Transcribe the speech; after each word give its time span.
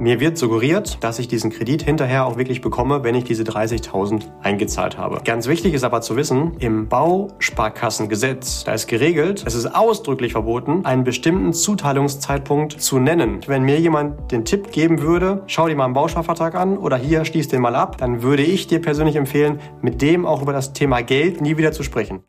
Mir 0.00 0.18
wird 0.18 0.38
suggeriert, 0.38 0.96
dass 1.04 1.18
ich 1.18 1.28
diesen 1.28 1.50
Kredit 1.50 1.82
hinterher 1.82 2.24
auch 2.24 2.38
wirklich 2.38 2.62
bekomme, 2.62 3.04
wenn 3.04 3.14
ich 3.14 3.24
diese 3.24 3.42
30.000 3.42 4.22
eingezahlt 4.42 4.96
habe. 4.96 5.20
Ganz 5.26 5.46
wichtig 5.46 5.74
ist 5.74 5.84
aber 5.84 6.00
zu 6.00 6.16
wissen, 6.16 6.56
im 6.58 6.88
Bausparkassengesetz, 6.88 8.64
da 8.64 8.72
ist 8.72 8.86
geregelt, 8.86 9.44
es 9.46 9.54
ist 9.54 9.66
ausdrücklich 9.66 10.32
verboten, 10.32 10.86
einen 10.86 11.04
bestimmten 11.04 11.52
Zuteilungszeitpunkt 11.52 12.80
zu 12.80 12.98
nennen. 12.98 13.40
Wenn 13.46 13.62
mir 13.62 13.78
jemand 13.78 14.32
den 14.32 14.46
Tipp 14.46 14.72
geben 14.72 15.02
würde, 15.02 15.42
schau 15.48 15.68
dir 15.68 15.76
mal 15.76 15.84
einen 15.84 15.92
Bausparvertrag 15.92 16.54
an 16.54 16.78
oder 16.78 16.96
hier 16.96 17.26
schließ 17.26 17.48
den 17.48 17.60
mal 17.60 17.74
ab, 17.74 17.98
dann 17.98 18.22
würde 18.22 18.42
ich 18.42 18.68
dir 18.68 18.80
persönlich 18.80 19.16
empfehlen, 19.16 19.60
mit 19.82 20.00
dem 20.00 20.24
auch 20.24 20.40
über 20.40 20.54
das 20.54 20.72
Thema 20.72 21.02
Geld 21.02 21.42
nie 21.42 21.58
wieder 21.58 21.72
zu 21.72 21.82
sprechen. 21.82 22.24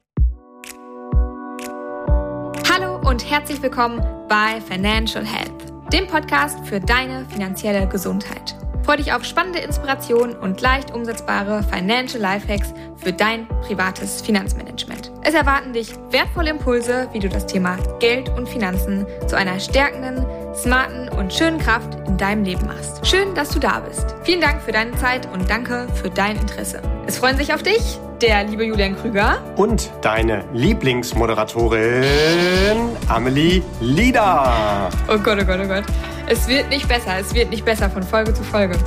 Hallo 2.69 2.99
und 3.09 3.31
herzlich 3.31 3.61
willkommen 3.61 4.05
bei 4.27 4.59
Financial 4.59 5.25
Health 5.25 5.60
dem 5.91 6.07
Podcast 6.07 6.65
für 6.65 6.79
deine 6.79 7.25
finanzielle 7.25 7.85
Gesundheit. 7.85 8.55
Freue 8.83 8.97
dich 8.97 9.11
auf 9.11 9.25
spannende 9.25 9.59
Inspirationen 9.59 10.37
und 10.37 10.61
leicht 10.61 10.91
umsetzbare 10.91 11.63
Financial 11.63 12.21
Lifehacks 12.21 12.73
für 12.95 13.11
dein 13.11 13.45
privates 13.61 14.21
Finanzmanagement. 14.21 15.11
Es 15.23 15.33
erwarten 15.33 15.73
dich 15.73 15.93
wertvolle 16.09 16.51
Impulse, 16.51 17.09
wie 17.11 17.19
du 17.19 17.27
das 17.27 17.45
Thema 17.45 17.77
Geld 17.99 18.29
und 18.29 18.47
Finanzen 18.47 19.05
zu 19.27 19.35
einer 19.35 19.59
stärkenden, 19.59 20.25
smarten 20.55 21.09
und 21.09 21.33
schönen 21.33 21.59
Kraft 21.59 21.95
in 22.07 22.17
deinem 22.17 22.43
Leben 22.43 22.65
machst. 22.65 23.05
Schön, 23.05 23.33
dass 23.35 23.49
du 23.49 23.59
da 23.59 23.79
bist. 23.79 24.15
Vielen 24.23 24.41
Dank 24.41 24.61
für 24.61 24.71
deine 24.71 24.95
Zeit 24.97 25.27
und 25.31 25.49
danke 25.49 25.87
für 25.95 26.09
dein 26.09 26.37
Interesse. 26.37 26.81
Es 27.07 27.17
freuen 27.17 27.37
sich 27.37 27.53
auf 27.53 27.63
dich 27.63 27.99
der 28.21 28.43
liebe 28.43 28.63
Julian 28.63 28.95
Krüger 28.95 29.39
und 29.55 29.89
deine 30.01 30.45
Lieblingsmoderatorin 30.53 32.95
Amelie 33.07 33.63
Lieder. 33.79 34.89
Oh 35.07 35.17
Gott, 35.17 35.39
oh 35.41 35.45
Gott, 35.45 35.59
oh 35.63 35.67
Gott. 35.67 35.83
Es 36.27 36.47
wird 36.47 36.69
nicht 36.69 36.87
besser, 36.87 37.17
es 37.19 37.33
wird 37.33 37.49
nicht 37.49 37.65
besser 37.65 37.89
von 37.89 38.03
Folge 38.03 38.33
zu 38.33 38.43
Folge. 38.43 38.77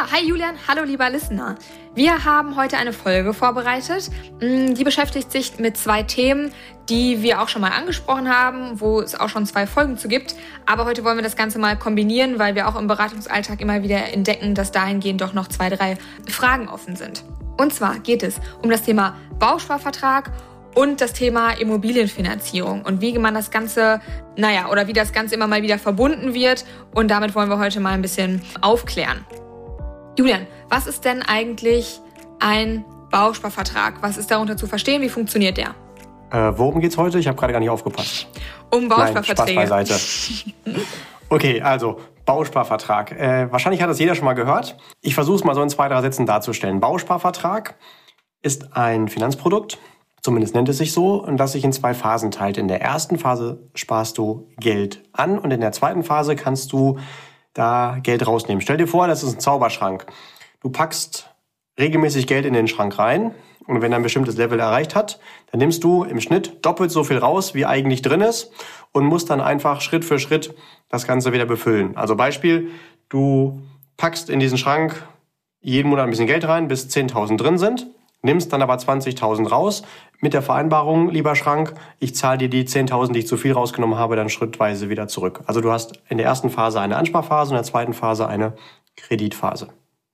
Hi 0.00 0.26
Julian, 0.26 0.56
hallo 0.66 0.82
lieber 0.84 1.10
Listener. 1.10 1.56
Wir 1.94 2.24
haben 2.24 2.56
heute 2.56 2.78
eine 2.78 2.94
Folge 2.94 3.34
vorbereitet, 3.34 4.10
mm, 4.40 4.72
die 4.72 4.82
beschäftigt 4.82 5.30
sich 5.30 5.58
mit 5.58 5.76
zwei 5.76 6.02
Themen, 6.02 6.52
die 6.88 7.20
wir 7.20 7.42
auch 7.42 7.48
schon 7.48 7.60
mal 7.60 7.72
angesprochen 7.72 8.34
haben, 8.34 8.80
wo 8.80 9.02
es 9.02 9.14
auch 9.14 9.28
schon 9.28 9.44
zwei 9.44 9.66
Folgen 9.66 9.98
zu 9.98 10.08
gibt. 10.08 10.36
Aber 10.64 10.86
heute 10.86 11.04
wollen 11.04 11.18
wir 11.18 11.22
das 11.22 11.36
Ganze 11.36 11.58
mal 11.58 11.78
kombinieren, 11.78 12.38
weil 12.38 12.54
wir 12.54 12.66
auch 12.66 12.76
im 12.76 12.86
Beratungsalltag 12.86 13.60
immer 13.60 13.82
wieder 13.82 14.10
entdecken, 14.10 14.54
dass 14.54 14.72
dahingehend 14.72 15.20
doch 15.20 15.34
noch 15.34 15.48
zwei, 15.48 15.68
drei 15.68 15.98
Fragen 16.26 16.68
offen 16.68 16.96
sind. 16.96 17.22
Und 17.58 17.74
zwar 17.74 17.98
geht 17.98 18.22
es 18.22 18.40
um 18.62 18.70
das 18.70 18.82
Thema 18.82 19.18
Bausparvertrag 19.38 20.32
und 20.74 21.02
das 21.02 21.12
Thema 21.12 21.50
Immobilienfinanzierung 21.50 22.86
und 22.86 23.02
wie 23.02 23.18
man 23.18 23.34
das 23.34 23.50
Ganze, 23.50 24.00
naja, 24.34 24.70
oder 24.70 24.86
wie 24.86 24.94
das 24.94 25.12
Ganze 25.12 25.34
immer 25.34 25.46
mal 25.46 25.62
wieder 25.62 25.78
verbunden 25.78 26.32
wird. 26.32 26.64
Und 26.94 27.10
damit 27.10 27.34
wollen 27.34 27.50
wir 27.50 27.58
heute 27.58 27.80
mal 27.80 27.92
ein 27.92 28.02
bisschen 28.02 28.40
aufklären. 28.62 29.26
Julian, 30.20 30.46
was 30.68 30.86
ist 30.86 31.06
denn 31.06 31.22
eigentlich 31.22 31.98
ein 32.40 32.84
Bausparvertrag? 33.10 34.02
Was 34.02 34.18
ist 34.18 34.30
darunter 34.30 34.54
zu 34.54 34.66
verstehen? 34.66 35.00
Wie 35.00 35.08
funktioniert 35.08 35.56
der? 35.56 35.74
Äh, 36.30 36.58
worum 36.58 36.82
geht's 36.82 36.98
heute? 36.98 37.18
Ich 37.18 37.26
habe 37.26 37.38
gerade 37.38 37.54
gar 37.54 37.58
nicht 37.58 37.70
aufgepasst. 37.70 38.28
Um 38.70 38.86
Bausparverträge. 38.86 39.60
Nein, 39.60 39.86
Spaß 39.86 40.64
beiseite. 40.66 40.80
okay, 41.30 41.62
also 41.62 42.00
Bausparvertrag. 42.26 43.12
Äh, 43.12 43.50
wahrscheinlich 43.50 43.80
hat 43.80 43.88
das 43.88 43.98
jeder 43.98 44.14
schon 44.14 44.26
mal 44.26 44.34
gehört. 44.34 44.76
Ich 45.00 45.14
versuche 45.14 45.36
es 45.36 45.44
mal 45.44 45.54
so 45.54 45.62
in 45.62 45.70
zwei, 45.70 45.88
drei 45.88 46.02
Sätzen 46.02 46.26
darzustellen. 46.26 46.80
Bausparvertrag 46.80 47.76
ist 48.42 48.76
ein 48.76 49.08
Finanzprodukt, 49.08 49.78
zumindest 50.20 50.54
nennt 50.54 50.68
es 50.68 50.76
sich 50.76 50.92
so, 50.92 51.14
und 51.14 51.38
das 51.38 51.52
sich 51.52 51.64
in 51.64 51.72
zwei 51.72 51.94
Phasen 51.94 52.30
teilt. 52.30 52.58
In 52.58 52.68
der 52.68 52.82
ersten 52.82 53.16
Phase 53.16 53.70
sparst 53.74 54.18
du 54.18 54.50
Geld 54.58 55.02
an 55.14 55.38
und 55.38 55.50
in 55.50 55.62
der 55.62 55.72
zweiten 55.72 56.02
Phase 56.02 56.36
kannst 56.36 56.74
du 56.74 56.98
da 57.54 57.98
Geld 58.02 58.26
rausnehmen. 58.26 58.60
Stell 58.60 58.76
dir 58.76 58.86
vor, 58.86 59.08
das 59.08 59.22
ist 59.22 59.34
ein 59.34 59.40
Zauberschrank. 59.40 60.06
Du 60.60 60.70
packst 60.70 61.30
regelmäßig 61.78 62.26
Geld 62.26 62.44
in 62.44 62.52
den 62.52 62.68
Schrank 62.68 62.98
rein 62.98 63.34
und 63.66 63.80
wenn 63.82 63.92
er 63.92 63.96
ein 63.96 64.02
bestimmtes 64.02 64.36
Level 64.36 64.60
erreicht 64.60 64.94
hat, 64.94 65.20
dann 65.50 65.58
nimmst 65.58 65.82
du 65.84 66.04
im 66.04 66.20
Schnitt 66.20 66.64
doppelt 66.64 66.90
so 66.90 67.04
viel 67.04 67.18
raus, 67.18 67.54
wie 67.54 67.66
eigentlich 67.66 68.02
drin 68.02 68.20
ist 68.20 68.52
und 68.92 69.06
musst 69.06 69.30
dann 69.30 69.40
einfach 69.40 69.80
Schritt 69.80 70.04
für 70.04 70.18
Schritt 70.18 70.54
das 70.88 71.06
Ganze 71.06 71.32
wieder 71.32 71.46
befüllen. 71.46 71.96
Also 71.96 72.16
Beispiel, 72.16 72.70
du 73.08 73.62
packst 73.96 74.30
in 74.30 74.40
diesen 74.40 74.58
Schrank 74.58 75.06
jeden 75.60 75.88
Monat 75.88 76.04
ein 76.04 76.10
bisschen 76.10 76.26
Geld 76.26 76.46
rein, 76.46 76.68
bis 76.68 76.88
10.000 76.88 77.36
drin 77.36 77.58
sind, 77.58 77.86
nimmst 78.22 78.52
dann 78.52 78.62
aber 78.62 78.74
20.000 78.74 79.48
raus 79.48 79.82
mit 80.20 80.34
der 80.34 80.42
Vereinbarung, 80.42 81.10
lieber 81.10 81.34
Schrank, 81.34 81.74
ich 81.98 82.14
zahle 82.14 82.38
dir 82.38 82.48
die 82.50 82.64
10.000, 82.64 83.12
die 83.12 83.20
ich 83.20 83.26
zu 83.26 83.36
viel 83.36 83.52
rausgenommen 83.52 83.98
habe, 83.98 84.16
dann 84.16 84.28
schrittweise 84.28 84.90
wieder 84.90 85.08
zurück. 85.08 85.40
Also 85.46 85.60
du 85.60 85.72
hast 85.72 86.00
in 86.08 86.18
der 86.18 86.26
ersten 86.26 86.50
Phase 86.50 86.80
eine 86.80 86.96
Ansparphase 86.96 87.52
in 87.52 87.56
der 87.56 87.64
zweiten 87.64 87.94
Phase 87.94 88.26
eine 88.26 88.54
Kreditphase. 88.96 89.68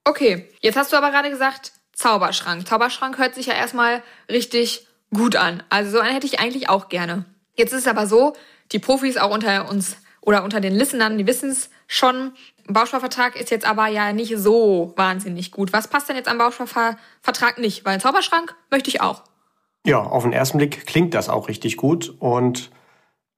Okay, 0.04 0.48
jetzt 0.60 0.76
hast 0.76 0.92
du 0.92 0.96
aber 0.96 1.10
gerade 1.10 1.30
gesagt, 1.30 1.72
Zauberschrank. 1.92 2.68
Zauberschrank 2.68 3.18
hört 3.18 3.34
sich 3.34 3.46
ja 3.46 3.54
erstmal 3.54 4.02
richtig 4.30 4.86
gut 5.12 5.34
an. 5.34 5.62
Also 5.70 5.90
so 5.90 5.98
einen 5.98 6.14
hätte 6.14 6.26
ich 6.26 6.38
eigentlich 6.38 6.68
auch 6.68 6.88
gerne. 6.88 7.24
Jetzt 7.54 7.72
ist 7.72 7.80
es 7.80 7.88
aber 7.88 8.06
so, 8.06 8.34
die 8.70 8.78
Profis 8.78 9.16
auch 9.16 9.32
unter 9.32 9.68
uns 9.68 9.96
oder 10.20 10.44
unter 10.44 10.60
den 10.60 10.74
Listenern, 10.74 11.18
die 11.18 11.26
wissen 11.26 11.50
es 11.50 11.70
schon. 11.86 12.32
Bausparvertrag 12.68 13.36
ist 13.36 13.50
jetzt 13.50 13.66
aber 13.66 13.86
ja 13.88 14.12
nicht 14.12 14.36
so 14.36 14.92
wahnsinnig 14.96 15.50
gut. 15.50 15.72
Was 15.72 15.88
passt 15.88 16.08
denn 16.08 16.16
jetzt 16.16 16.28
am 16.28 16.38
Bausparvertrag 16.38 17.58
nicht? 17.58 17.84
Weil 17.84 17.92
einen 17.92 18.00
Zauberschrank 18.00 18.54
möchte 18.70 18.88
ich 18.88 19.00
auch. 19.00 19.22
Ja, 19.86 20.00
auf 20.02 20.24
den 20.24 20.32
ersten 20.32 20.58
Blick 20.58 20.86
klingt 20.86 21.14
das 21.14 21.28
auch 21.28 21.48
richtig 21.48 21.76
gut. 21.76 22.14
Und 22.18 22.70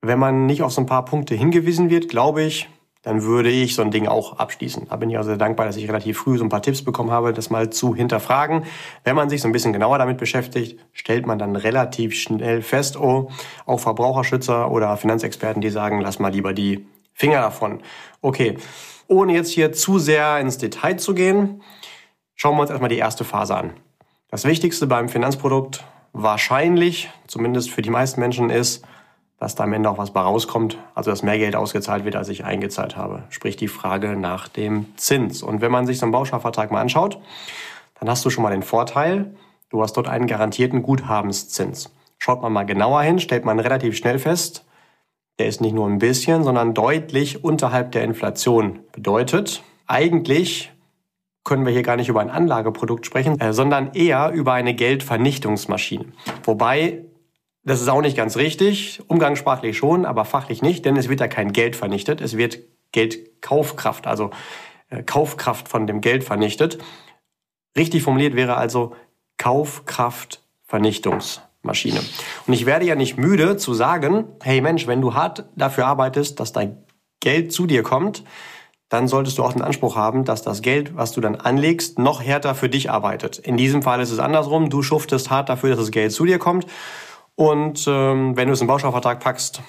wenn 0.01 0.19
man 0.19 0.47
nicht 0.47 0.63
auf 0.63 0.73
so 0.73 0.81
ein 0.81 0.87
paar 0.87 1.05
Punkte 1.05 1.35
hingewiesen 1.35 1.91
wird, 1.91 2.09
glaube 2.09 2.43
ich, 2.43 2.69
dann 3.03 3.23
würde 3.23 3.49
ich 3.49 3.75
so 3.75 3.83
ein 3.83 3.91
Ding 3.91 4.09
auch 4.09 4.39
abschließen. 4.39 4.89
Da 4.89 4.97
bin 4.97 5.09
ich 5.09 5.17
also 5.17 5.31
sehr 5.31 5.39
dankbar, 5.39 5.67
dass 5.67 5.77
ich 5.77 5.89
relativ 5.89 6.19
früh 6.19 6.37
so 6.37 6.45
ein 6.45 6.49
paar 6.49 6.63
Tipps 6.63 6.83
bekommen 6.83 7.11
habe, 7.11 7.33
das 7.33 7.49
mal 7.49 7.71
zu 7.71 7.95
hinterfragen. 7.95 8.65
Wenn 9.05 9.15
man 9.15 9.31
sich 9.31 9.41
so 9.41 9.49
ein 9.49 9.53
bisschen 9.53 9.73
genauer 9.73 9.99
damit 9.99 10.19
beschäftigt, 10.19 10.81
stellt 10.93 11.27
man 11.27 11.39
dann 11.39 11.55
relativ 11.55 12.15
schnell 12.15 12.61
fest, 12.61 12.99
oh, 12.99 13.31
auch 13.67 13.81
Verbraucherschützer 13.81 14.71
oder 14.71 14.97
Finanzexperten, 14.97 15.63
die 15.63 15.71
sagen, 15.71 16.01
lass 16.01 16.19
mal 16.19 16.33
lieber 16.33 16.53
die 16.53 16.87
Finger 17.15 17.41
davon. 17.41 17.83
Okay, 18.21 18.59
ohne 19.09 19.33
jetzt 19.33 19.51
hier 19.51 19.73
zu 19.73 19.99
sehr 19.99 20.39
ins 20.39 20.59
Detail 20.59 20.99
zu 20.99 21.15
gehen, 21.15 21.63
schauen 22.37 22.57
wir 22.57 22.61
uns 22.61 22.71
erstmal 22.71 22.91
die 22.91 22.99
erste 22.99 23.25
Phase 23.25 23.57
an. 23.57 23.73
Das 24.31 24.45
Wichtigste 24.45 24.87
beim 24.87 25.09
Finanzprodukt 25.09 25.83
wahrscheinlich, 26.13 27.11
zumindest 27.27 27.71
für 27.71 27.83
die 27.83 27.91
meisten 27.91 28.21
Menschen, 28.21 28.51
ist, 28.51 28.85
dass 29.39 29.55
da 29.55 29.65
am 29.65 29.73
Ende 29.73 29.89
auch 29.89 29.99
was 29.99 30.13
bei 30.13 30.21
rauskommt, 30.21 30.79
also 30.95 31.11
dass 31.11 31.23
mehr 31.23 31.39
Geld 31.39 31.57
ausgezahlt 31.57 32.05
wird, 32.05 32.17
als 32.17 32.29
ich 32.29 32.45
eingezahlt 32.45 32.97
habe. 32.97 33.25
Sprich 33.31 33.57
die 33.57 33.69
Frage 33.69 34.17
nach 34.17 34.49
dem 34.49 34.87
Zins. 34.97 35.43
Und 35.43 35.61
wenn 35.61 35.71
man 35.71 35.87
sich 35.87 35.99
so 35.99 36.07
einen 36.07 36.13
Bausparvertrag 36.13 36.71
mal 36.71 36.81
anschaut, 36.81 37.19
dann 37.99 38.11
hast 38.11 38.25
du 38.25 38.31
schon 38.31 38.43
mal 38.43 38.51
den 38.51 38.63
Vorteil, 38.63 39.35
du 39.71 39.83
hast 39.83 39.95
dort 39.95 40.09
einen 40.09 40.27
garantierten 40.27 40.83
Guthabenszins. 40.83 41.91
Schaut 42.19 42.43
man 42.43 42.53
mal 42.53 42.65
genauer 42.65 43.03
hin, 43.03 43.21
stellt 43.21 43.45
man 43.45 43.61
relativ 43.61 43.97
schnell 43.97 44.19
fest, 44.19 44.65
der 45.39 45.47
ist 45.47 45.61
nicht 45.61 45.75
nur 45.75 45.89
ein 45.89 45.99
bisschen, 45.99 46.45
sondern 46.45 46.75
deutlich 46.75 47.45
unterhalb 47.45 47.93
der 47.93 48.05
Inflation. 48.05 48.81
Bedeutet, 48.93 49.63
eigentlich 49.87 50.73
können 51.45 51.65
wir 51.65 51.73
hier 51.73 51.83
gar 51.83 51.97
nicht 51.97 52.09
über 52.09 52.21
ein 52.21 52.31
Anlageprodukt 52.31 53.07
sprechen, 53.07 53.41
äh, 53.41 53.53
sondern 53.53 53.93
eher 53.95 54.31
über 54.33 54.53
eine 54.53 54.75
Geldvernichtungsmaschine. 54.75 56.07
Wobei, 56.45 57.05
das 57.65 57.81
ist 57.81 57.89
auch 57.89 58.03
nicht 58.03 58.17
ganz 58.17 58.37
richtig, 58.37 59.01
umgangssprachlich 59.09 59.77
schon, 59.77 60.05
aber 60.05 60.25
fachlich 60.25 60.61
nicht, 60.61 60.85
denn 60.85 60.97
es 60.97 61.09
wird 61.09 61.21
ja 61.21 61.29
kein 61.29 61.53
Geld 61.53 61.77
vernichtet, 61.77 62.21
es 62.21 62.37
wird 62.37 62.59
Geldkaufkraft, 62.93 64.07
also 64.07 64.31
äh, 64.91 65.03
Kaufkraft 65.03 65.69
von 65.69 65.87
dem 65.87 66.01
Geld 66.01 66.25
vernichtet. 66.25 66.79
Richtig 67.77 68.03
formuliert 68.03 68.35
wäre 68.35 68.57
also 68.57 68.95
Kaufkraftvernichtungsmaschine. 69.39 71.48
Und 72.47 72.55
ich 72.55 72.67
werde 72.67 72.85
ja 72.87 72.95
nicht 72.95 73.19
müde 73.19 73.57
zu 73.57 73.75
sagen, 73.75 74.25
hey 74.43 74.61
Mensch, 74.61 74.87
wenn 74.87 75.01
du 75.01 75.15
hart 75.15 75.47
dafür 75.57 75.87
arbeitest, 75.87 76.41
dass 76.41 76.53
dein 76.53 76.85
Geld 77.21 77.53
zu 77.53 77.67
dir 77.67 77.83
kommt, 77.83 78.25
dann 78.89 79.07
solltest 79.07 79.39
du 79.39 79.45
auch 79.45 79.53
den 79.53 79.63
Anspruch 79.63 79.97
haben, 79.97 80.25
dass 80.25 80.43
das 80.43 80.63
Geld, 80.63 80.97
was 80.97 81.13
du 81.13 81.21
dann 81.21 81.37
anlegst, 81.37 81.99
noch 81.99 82.23
härter 82.23 82.55
für 82.55 82.69
dich 82.69 82.91
arbeitet. 82.91 83.39
In 83.39 83.57
diesem 83.57 83.83
Fall 83.83 84.01
ist 84.01 84.11
es 84.11 84.19
andersrum. 84.19 84.71
Du 84.71 84.83
schuftest 84.83 85.31
hart 85.31 85.49
dafür, 85.49 85.71
dass 85.71 85.79
das 85.81 85.91
Geld 85.91 86.13
zu 86.13 86.25
dir 86.25 86.39
kommt. 86.39 86.67
Und 87.35 87.85
ähm, 87.87 88.37
wenn 88.37 88.49
du 88.49 88.55
es 88.55 88.61
im 88.61 88.67
Bausparvertrag 88.67 89.21
packst, 89.21 89.63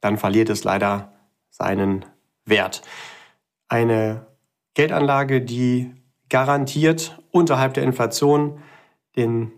dann 0.00 0.18
verliert 0.18 0.50
es 0.50 0.64
leider 0.64 1.12
seinen 1.50 2.04
Wert. 2.44 2.82
Eine 3.68 4.26
Geldanlage, 4.74 5.40
die 5.40 5.94
garantiert 6.28 7.22
unterhalb 7.30 7.74
der 7.74 7.84
Inflation 7.84 8.58
den 9.16 9.52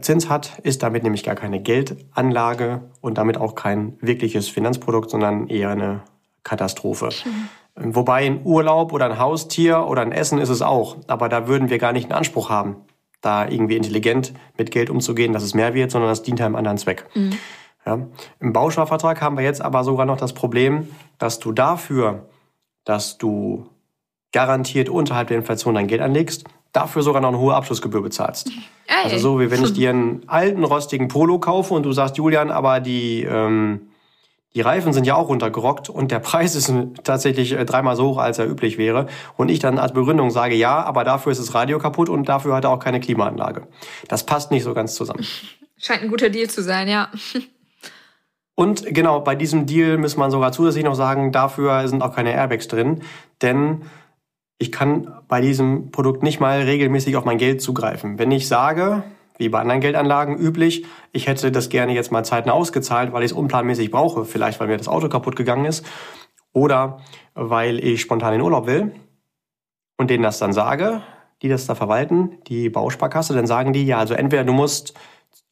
Zins 0.00 0.28
hat, 0.28 0.58
ist 0.62 0.82
damit 0.82 1.02
nämlich 1.02 1.24
gar 1.24 1.34
keine 1.34 1.60
Geldanlage 1.60 2.90
und 3.00 3.16
damit 3.16 3.38
auch 3.38 3.54
kein 3.54 3.96
wirkliches 4.00 4.48
Finanzprodukt, 4.48 5.10
sondern 5.10 5.48
eher 5.48 5.70
eine 5.70 6.02
Katastrophe. 6.42 7.08
Mhm. 7.24 7.94
Wobei 7.94 8.26
ein 8.26 8.44
Urlaub 8.44 8.92
oder 8.92 9.06
ein 9.06 9.18
Haustier 9.18 9.86
oder 9.86 10.02
ein 10.02 10.12
Essen 10.12 10.38
ist 10.38 10.48
es 10.48 10.62
auch. 10.62 10.96
Aber 11.06 11.28
da 11.28 11.46
würden 11.46 11.70
wir 11.70 11.78
gar 11.78 11.92
nicht 11.92 12.06
einen 12.06 12.18
Anspruch 12.18 12.50
haben, 12.50 12.76
da 13.20 13.48
irgendwie 13.48 13.76
intelligent 13.76 14.34
mit 14.56 14.70
Geld 14.70 14.90
umzugehen, 14.90 15.32
dass 15.32 15.42
es 15.42 15.54
mehr 15.54 15.74
wird, 15.74 15.90
sondern 15.90 16.10
das 16.10 16.22
dient 16.22 16.40
einem 16.40 16.56
anderen 16.56 16.78
Zweck. 16.78 17.06
Mhm. 17.14 17.38
Ja. 17.86 18.06
Im 18.40 18.52
Bausparvertrag 18.52 19.22
haben 19.22 19.38
wir 19.38 19.44
jetzt 19.44 19.62
aber 19.62 19.84
sogar 19.84 20.04
noch 20.04 20.18
das 20.18 20.34
Problem, 20.34 20.88
dass 21.18 21.38
du 21.38 21.52
dafür, 21.52 22.28
dass 22.84 23.16
du 23.16 23.66
garantiert 24.32 24.88
unterhalb 24.88 25.28
der 25.28 25.38
Inflation 25.38 25.74
dein 25.74 25.86
Geld 25.86 26.02
anlegst, 26.02 26.44
dafür 26.72 27.02
sogar 27.02 27.20
noch 27.20 27.28
eine 27.28 27.38
hohe 27.38 27.54
Abschlussgebühr 27.54 28.02
bezahlst. 28.02 28.50
Ey. 28.86 29.04
Also 29.04 29.18
so 29.18 29.40
wie 29.40 29.50
wenn 29.50 29.64
ich 29.64 29.72
dir 29.72 29.90
einen 29.90 30.22
alten 30.26 30.64
rostigen 30.64 31.08
Polo 31.08 31.38
kaufe 31.38 31.74
und 31.74 31.84
du 31.84 31.92
sagst, 31.92 32.16
Julian, 32.16 32.50
aber 32.50 32.80
die 32.80 33.22
ähm, 33.24 33.88
die 34.54 34.62
Reifen 34.62 34.92
sind 34.92 35.06
ja 35.06 35.14
auch 35.14 35.28
runtergerockt 35.28 35.88
und 35.88 36.10
der 36.10 36.18
Preis 36.20 36.54
ist 36.54 36.72
tatsächlich 37.04 37.52
äh, 37.52 37.64
dreimal 37.64 37.96
so 37.96 38.08
hoch, 38.08 38.18
als 38.18 38.38
er 38.38 38.48
üblich 38.48 38.78
wäre. 38.78 39.06
Und 39.36 39.50
ich 39.50 39.58
dann 39.58 39.78
als 39.78 39.92
Begründung 39.92 40.30
sage, 40.30 40.54
ja, 40.54 40.82
aber 40.82 41.04
dafür 41.04 41.32
ist 41.32 41.40
das 41.40 41.54
Radio 41.54 41.78
kaputt 41.78 42.08
und 42.08 42.28
dafür 42.28 42.54
hat 42.54 42.64
er 42.64 42.70
auch 42.70 42.80
keine 42.80 43.00
Klimaanlage. 43.00 43.66
Das 44.08 44.24
passt 44.24 44.50
nicht 44.50 44.64
so 44.64 44.74
ganz 44.74 44.94
zusammen. 44.94 45.24
Scheint 45.76 46.02
ein 46.02 46.08
guter 46.08 46.30
Deal 46.30 46.48
zu 46.48 46.62
sein, 46.62 46.88
ja. 46.88 47.08
Und 48.56 48.84
genau, 48.86 49.20
bei 49.20 49.36
diesem 49.36 49.66
Deal 49.66 49.98
muss 49.98 50.16
man 50.16 50.32
sogar 50.32 50.50
zusätzlich 50.50 50.84
noch 50.84 50.96
sagen, 50.96 51.30
dafür 51.30 51.86
sind 51.86 52.02
auch 52.02 52.12
keine 52.12 52.32
Airbags 52.32 52.66
drin, 52.66 53.02
denn 53.40 53.82
ich 54.58 54.72
kann 54.72 55.14
bei 55.28 55.40
diesem 55.40 55.90
Produkt 55.90 56.22
nicht 56.22 56.40
mal 56.40 56.60
regelmäßig 56.60 57.16
auf 57.16 57.24
mein 57.24 57.38
Geld 57.38 57.62
zugreifen. 57.62 58.18
Wenn 58.18 58.30
ich 58.30 58.48
sage, 58.48 59.04
wie 59.38 59.48
bei 59.48 59.60
anderen 59.60 59.80
Geldanlagen 59.80 60.36
üblich, 60.36 60.84
ich 61.12 61.28
hätte 61.28 61.52
das 61.52 61.68
gerne 61.68 61.92
jetzt 61.94 62.10
mal 62.10 62.24
zeitnah 62.24 62.52
ausgezahlt, 62.52 63.12
weil 63.12 63.22
ich 63.22 63.30
es 63.30 63.36
unplanmäßig 63.36 63.90
brauche, 63.90 64.24
vielleicht 64.24 64.58
weil 64.58 64.66
mir 64.66 64.76
das 64.76 64.88
Auto 64.88 65.08
kaputt 65.08 65.36
gegangen 65.36 65.64
ist 65.64 65.86
oder 66.52 67.00
weil 67.34 67.78
ich 67.78 68.00
spontan 68.00 68.34
in 68.34 68.40
Urlaub 68.40 68.66
will 68.66 68.92
und 69.96 70.10
denen 70.10 70.24
das 70.24 70.38
dann 70.38 70.52
sage, 70.52 71.02
die 71.42 71.48
das 71.48 71.66
da 71.66 71.76
verwalten, 71.76 72.38
die 72.48 72.68
Bausparkasse, 72.68 73.34
dann 73.34 73.46
sagen 73.46 73.72
die, 73.72 73.86
ja, 73.86 73.98
also 73.98 74.14
entweder 74.14 74.42
du 74.42 74.52
musst 74.52 74.94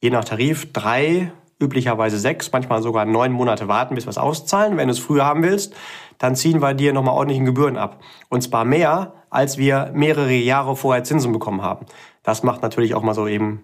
je 0.01 0.09
nach 0.09 0.25
Tarif 0.25 0.73
drei, 0.73 1.31
üblicherweise 1.59 2.19
sechs, 2.19 2.51
manchmal 2.51 2.81
sogar 2.81 3.05
neun 3.05 3.31
Monate 3.31 3.67
warten, 3.67 3.95
bis 3.95 4.05
wir 4.05 4.11
es 4.11 4.17
auszahlen. 4.17 4.77
Wenn 4.77 4.87
du 4.87 4.93
es 4.93 4.99
früher 4.99 5.25
haben 5.25 5.43
willst, 5.43 5.75
dann 6.17 6.35
ziehen 6.35 6.61
wir 6.61 6.73
dir 6.73 6.93
nochmal 6.93 7.15
ordentlichen 7.15 7.45
Gebühren 7.45 7.77
ab. 7.77 7.99
Und 8.29 8.41
zwar 8.41 8.65
mehr, 8.65 9.13
als 9.29 9.57
wir 9.57 9.91
mehrere 9.93 10.33
Jahre 10.33 10.75
vorher 10.75 11.03
Zinsen 11.03 11.31
bekommen 11.31 11.61
haben. 11.61 11.85
Das 12.23 12.43
macht 12.43 12.61
natürlich 12.61 12.93
auch 12.93 13.01
mal 13.01 13.13
so 13.13 13.27
eben 13.27 13.63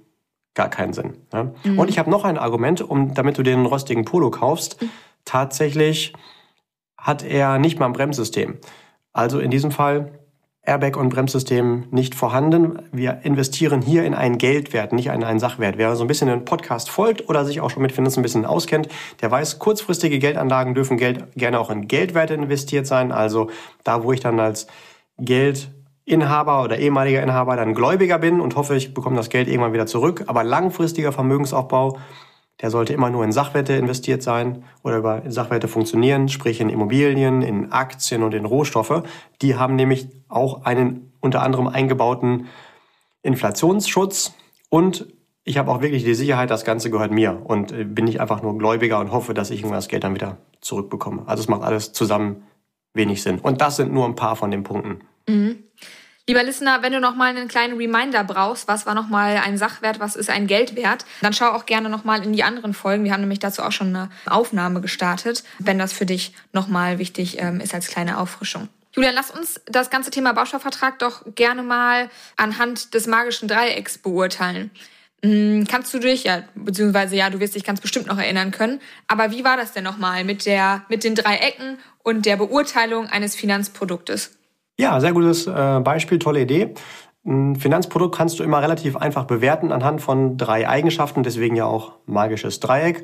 gar 0.54 0.70
keinen 0.70 0.94
Sinn. 0.94 1.18
Ja? 1.32 1.52
Mhm. 1.64 1.80
Und 1.80 1.90
ich 1.90 2.00
habe 2.00 2.10
noch 2.10 2.24
ein 2.24 2.38
Argument, 2.38 2.82
um, 2.82 3.14
damit 3.14 3.38
du 3.38 3.44
den 3.44 3.66
rostigen 3.66 4.06
Polo 4.06 4.32
kaufst. 4.32 4.82
Mhm. 4.82 4.90
Tatsächlich 5.26 6.14
hat 6.98 7.24
er 7.24 7.60
nicht 7.60 7.80
mal 7.80 7.88
ein 7.88 7.94
Bremssystem. 7.94 8.58
Also 9.12 9.40
in 9.40 9.52
diesem 9.52 9.72
Fall 9.72 10.20
Airbag 10.66 10.96
und 10.96 11.10
Bremssystem 11.10 11.88
nicht 11.92 12.16
vorhanden. 12.16 12.80
Wir 12.94 13.20
investieren 13.24 13.82
hier 13.82 14.06
in 14.06 14.14
einen 14.14 14.38
Geldwert, 14.38 14.94
nicht 14.94 15.08
in 15.08 15.24
einen 15.24 15.40
Sachwert. 15.40 15.78
Wer 15.78 15.94
so 15.98 16.06
ein 16.06 16.08
bisschen 16.08 16.30
den 16.30 16.46
Podcast 16.46 16.90
folgt 16.90 17.28
oder 17.28 17.44
sich 17.44 17.60
auch 17.60 17.70
schon 17.70 17.82
mit 17.82 17.92
Finanzen 17.92 18.22
ein 18.22 18.24
bisschen 18.24 18.46
auskennt, 18.46 18.88
der 19.22 19.30
weiß, 19.30 19.60
kurzfristige 19.60 20.20
Geldanlagen 20.20 20.74
dürfen 20.74 20.96
Geld 20.96 21.34
gerne 21.36 21.60
auch 21.60 21.70
in 21.70 21.90
Geldwerte 21.90 22.36
investiert 22.36 22.88
sein. 22.88 23.12
Also 23.12 23.50
da, 23.84 24.04
wo 24.04 24.14
ich 24.14 24.22
dann 24.22 24.40
als 24.40 24.68
Geld 25.18 25.70
Inhaber 26.06 26.64
oder 26.64 26.80
ehemaliger 26.80 27.22
Inhaber 27.22 27.58
dann 27.58 27.74
Gläubiger 27.74 28.18
bin 28.18 28.40
und 28.40 28.56
hoffe, 28.56 28.78
ich 28.78 28.94
bekomme 28.94 29.18
das 29.18 29.30
Geld 29.30 29.50
irgendwann 29.50 29.74
wieder 29.74 29.86
zurück. 29.86 30.24
Aber 30.28 30.46
langfristiger 30.46 31.12
Vermögensaufbau, 31.12 31.98
der 32.62 32.70
sollte 32.70 32.94
immer 32.94 33.10
nur 33.10 33.24
in 33.24 33.32
Sachwerte 33.32 33.74
investiert 33.74 34.24
sein 34.24 34.64
oder 34.84 34.98
über 34.98 35.24
Sachwerte 35.28 35.68
funktionieren, 35.68 36.30
sprich 36.30 36.62
in 36.62 36.70
Immobilien, 36.70 37.42
in 37.42 37.72
Aktien 37.72 38.24
und 38.24 38.34
in 38.34 38.46
Rohstoffe. 38.46 39.04
Die 39.42 39.56
haben 39.56 39.76
nämlich 39.76 40.08
auch 40.30 40.64
einen 40.64 41.12
unter 41.20 41.42
anderem 41.42 41.68
eingebauten 41.68 42.48
Inflationsschutz 43.22 44.34
und 44.70 45.08
ich 45.46 45.58
habe 45.58 45.72
auch 45.72 45.82
wirklich 45.82 46.04
die 46.04 46.14
Sicherheit, 46.14 46.50
das 46.50 46.64
Ganze 46.64 46.90
gehört 46.90 47.12
mir 47.12 47.42
und 47.44 47.72
äh, 47.72 47.84
bin 47.84 48.06
nicht 48.06 48.22
einfach 48.22 48.42
nur 48.42 48.58
Gläubiger 48.58 49.00
und 49.00 49.12
hoffe, 49.12 49.34
dass 49.34 49.50
ich 49.50 49.60
irgendwann 49.60 49.78
das 49.78 49.90
Geld 49.90 50.04
dann 50.04 50.16
wieder 50.16 50.38
zurückbekomme. 50.62 51.24
Also 51.26 51.42
es 51.42 51.50
macht 51.50 51.64
alles 51.64 51.92
zusammen 51.92 52.44
wenig 52.94 53.22
Sinn. 53.22 53.40
Und 53.40 53.62
das 53.62 53.76
sind 53.76 53.92
nur 53.92 54.06
ein 54.06 54.16
paar 54.16 54.36
von 54.36 54.52
den 54.52 54.64
Punkten. 54.64 55.02
Mhm. 55.28 55.64
Lieber 56.34 56.46
Listener, 56.46 56.82
wenn 56.82 56.92
du 56.92 57.00
noch 57.00 57.16
mal 57.16 57.30
einen 57.30 57.48
kleinen 57.48 57.78
Reminder 57.78 58.24
brauchst, 58.24 58.68
was 58.68 58.88
war 58.88 58.96
noch 58.96 59.08
mal 59.08 59.38
ein 59.38 59.56
Sachwert, 59.56 60.00
was 60.00 60.16
ist 60.16 60.32
ein 60.32 60.48
Geldwert, 60.48 61.06
dann 61.22 61.32
schau 61.32 61.52
auch 61.52 61.68
gerne 61.68 61.90
noch 61.90 62.06
mal 62.06 62.24
in 62.24 62.34
die 62.34 62.44
anderen 62.44 62.74
Folgen. 62.74 63.04
Wir 63.04 63.14
haben 63.14 63.20
nämlich 63.22 63.38
dazu 63.38 63.62
auch 63.62 63.72
schon 63.72 63.96
eine 63.96 64.10
Aufnahme 64.26 64.82
gestartet, 64.82 65.44
wenn 65.60 65.78
das 65.78 65.94
für 65.94 66.08
dich 66.08 66.34
noch 66.52 66.68
mal 66.68 66.98
wichtig 66.98 67.40
ähm, 67.40 67.60
ist 67.60 67.76
als 67.76 67.86
kleine 67.86 68.18
Auffrischung. 68.18 68.68
Julian, 68.96 69.14
lass 69.14 69.30
uns 69.30 69.62
das 69.68 69.92
ganze 69.92 70.10
Thema 70.10 70.34
Baustoffvertrag 70.34 70.98
doch 70.98 71.22
gerne 71.36 71.62
mal 71.62 72.10
anhand 72.36 72.96
des 72.96 73.06
magischen 73.06 73.48
Dreiecks 73.48 74.00
beurteilen. 74.00 74.72
Hm, 75.22 75.68
kannst 75.70 75.94
du 75.94 76.00
dich, 76.00 76.24
ja, 76.24 76.42
beziehungsweise 76.56 77.16
ja, 77.16 77.30
du 77.30 77.40
wirst 77.42 77.54
dich 77.54 77.64
ganz 77.64 77.80
bestimmt 77.80 78.08
noch 78.08 78.18
erinnern 78.18 78.50
können, 78.50 78.82
aber 79.08 79.30
wie 79.30 79.44
war 79.44 79.56
das 79.56 79.74
denn 79.74 79.84
nochmal 79.84 80.24
mit 80.24 80.48
mit 80.90 81.04
den 81.04 81.14
drei 81.14 81.36
Ecken 81.36 81.78
und 82.02 82.26
der 82.26 82.38
Beurteilung 82.38 83.06
eines 83.06 83.36
Finanzproduktes? 83.36 84.32
Ja, 84.78 85.00
sehr 85.00 85.14
gutes 85.14 85.46
äh, 85.46 85.80
Beispiel, 85.84 86.20
tolle 86.20 86.42
Idee. 86.42 86.74
Ein 87.26 87.56
Finanzprodukt 87.56 88.16
kannst 88.16 88.40
du 88.40 88.44
immer 88.44 88.62
relativ 88.62 88.98
einfach 88.98 89.26
bewerten 89.26 89.72
anhand 89.72 90.02
von 90.02 90.38
drei 90.38 90.68
Eigenschaften, 90.68 91.24
deswegen 91.24 91.56
ja 91.56 91.66
auch 91.66 91.94
magisches 92.06 92.60
Dreieck. 92.60 93.04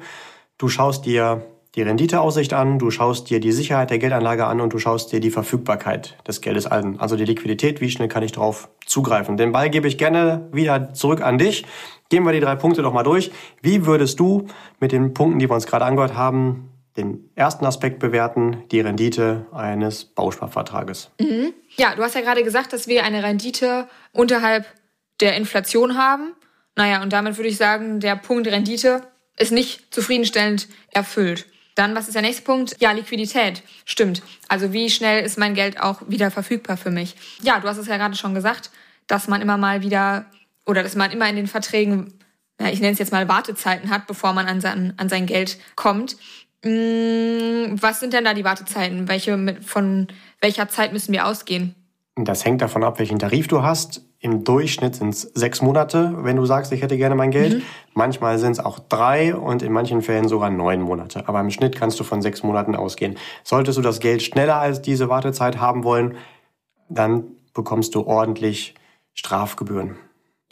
Du 0.57 0.67
schaust 0.67 1.05
dir 1.05 1.45
die 1.75 1.83
Renditeaussicht 1.83 2.53
an, 2.53 2.79
du 2.79 2.89
schaust 2.89 3.29
dir 3.29 3.39
die 3.39 3.51
Sicherheit 3.51 3.91
der 3.91 3.99
Geldanlage 3.99 4.45
an 4.47 4.59
und 4.59 4.73
du 4.73 4.79
schaust 4.79 5.11
dir 5.11 5.19
die 5.19 5.29
Verfügbarkeit 5.29 6.17
des 6.27 6.41
Geldes 6.41 6.65
an. 6.65 6.99
Also 6.99 7.15
die 7.15 7.25
Liquidität, 7.25 7.79
wie 7.79 7.91
schnell 7.91 8.07
kann 8.07 8.23
ich 8.23 8.31
darauf 8.31 8.69
zugreifen. 8.85 9.37
Den 9.37 9.51
Ball 9.51 9.69
gebe 9.69 9.87
ich 9.87 9.99
gerne 9.99 10.49
wieder 10.51 10.93
zurück 10.93 11.21
an 11.21 11.37
dich. 11.37 11.65
Gehen 12.09 12.25
wir 12.25 12.33
die 12.33 12.39
drei 12.39 12.55
Punkte 12.55 12.81
doch 12.81 12.93
mal 12.93 13.03
durch. 13.03 13.31
Wie 13.61 13.85
würdest 13.85 14.19
du 14.19 14.47
mit 14.79 14.91
den 14.91 15.13
Punkten, 15.13 15.37
die 15.37 15.47
wir 15.47 15.53
uns 15.53 15.67
gerade 15.67 15.85
angehört 15.85 16.15
haben, 16.15 16.71
den 16.99 17.29
ersten 17.35 17.65
Aspekt 17.65 17.99
bewerten, 17.99 18.63
die 18.71 18.81
Rendite 18.81 19.47
eines 19.51 20.05
Bausparvertrages. 20.05 21.11
Mhm. 21.19 21.53
Ja, 21.77 21.95
du 21.95 22.03
hast 22.03 22.15
ja 22.15 22.21
gerade 22.21 22.43
gesagt, 22.43 22.73
dass 22.73 22.87
wir 22.87 23.03
eine 23.03 23.23
Rendite 23.23 23.87
unterhalb 24.11 24.65
der 25.19 25.35
Inflation 25.35 25.97
haben. 25.97 26.33
Naja, 26.75 27.01
und 27.01 27.11
damit 27.13 27.37
würde 27.37 27.49
ich 27.49 27.57
sagen, 27.57 27.99
der 27.99 28.15
Punkt 28.15 28.47
Rendite 28.47 29.03
ist 29.37 29.51
nicht 29.51 29.93
zufriedenstellend 29.93 30.67
erfüllt. 30.91 31.45
Dann, 31.75 31.95
was 31.95 32.07
ist 32.07 32.15
der 32.15 32.21
nächste 32.21 32.43
Punkt? 32.43 32.75
Ja, 32.79 32.91
Liquidität. 32.91 33.63
Stimmt. 33.85 34.21
Also 34.49 34.73
wie 34.73 34.89
schnell 34.89 35.23
ist 35.23 35.37
mein 35.37 35.53
Geld 35.53 35.79
auch 35.79 36.01
wieder 36.07 36.29
verfügbar 36.29 36.75
für 36.75 36.91
mich? 36.91 37.15
Ja, 37.41 37.59
du 37.59 37.67
hast 37.67 37.77
es 37.77 37.87
ja 37.87 37.97
gerade 37.97 38.15
schon 38.15 38.33
gesagt, 38.33 38.69
dass 39.07 39.27
man 39.27 39.41
immer 39.41 39.57
mal 39.57 39.81
wieder 39.81 40.25
oder 40.65 40.83
dass 40.83 40.95
man 40.95 41.11
immer 41.11 41.29
in 41.29 41.37
den 41.37 41.47
Verträgen, 41.47 42.13
ja, 42.59 42.67
ich 42.67 42.81
nenne 42.81 42.93
es 42.93 42.99
jetzt 42.99 43.13
mal 43.13 43.29
Wartezeiten 43.29 43.89
hat, 43.89 44.07
bevor 44.07 44.33
man 44.33 44.47
an 44.47 44.61
sein, 44.61 44.93
an 44.97 45.09
sein 45.09 45.25
Geld 45.25 45.57
kommt. 45.75 46.17
Mm, 46.63 47.81
was 47.81 47.99
sind 47.99 48.13
denn 48.13 48.25
da 48.25 48.33
die 48.33 48.43
Wartezeiten? 48.43 49.07
Welche, 49.07 49.57
von 49.61 50.07
welcher 50.41 50.67
Zeit 50.67 50.93
müssen 50.93 51.13
wir 51.13 51.25
ausgehen? 51.25 51.75
Das 52.15 52.43
hängt 52.43 52.61
davon 52.61 52.83
ab, 52.83 52.99
welchen 52.99 53.19
Tarif 53.19 53.47
du 53.47 53.63
hast. 53.63 54.01
Im 54.19 54.43
Durchschnitt 54.43 54.95
sind 54.95 55.13
es 55.13 55.21
sechs 55.21 55.61
Monate, 55.61 56.13
wenn 56.23 56.35
du 56.35 56.45
sagst, 56.45 56.73
ich 56.73 56.81
hätte 56.81 56.97
gerne 56.97 57.15
mein 57.15 57.31
Geld. 57.31 57.59
Mhm. 57.59 57.61
Manchmal 57.93 58.37
sind 58.37 58.51
es 58.51 58.59
auch 58.59 58.79
drei 58.79 59.33
und 59.33 59.61
in 59.61 59.71
manchen 59.71 60.01
Fällen 60.01 60.27
sogar 60.27 60.49
neun 60.49 60.81
Monate. 60.81 61.29
Aber 61.29 61.39
im 61.39 61.49
Schnitt 61.49 61.77
kannst 61.77 61.97
du 61.99 62.03
von 62.03 62.21
sechs 62.21 62.43
Monaten 62.43 62.75
ausgehen. 62.75 63.17
Solltest 63.45 63.77
du 63.77 63.81
das 63.81 64.01
Geld 64.01 64.21
schneller 64.21 64.57
als 64.57 64.81
diese 64.81 65.07
Wartezeit 65.07 65.59
haben 65.59 65.85
wollen, 65.85 66.17
dann 66.89 67.23
bekommst 67.53 67.95
du 67.95 68.05
ordentlich 68.05 68.75
Strafgebühren. 69.13 69.95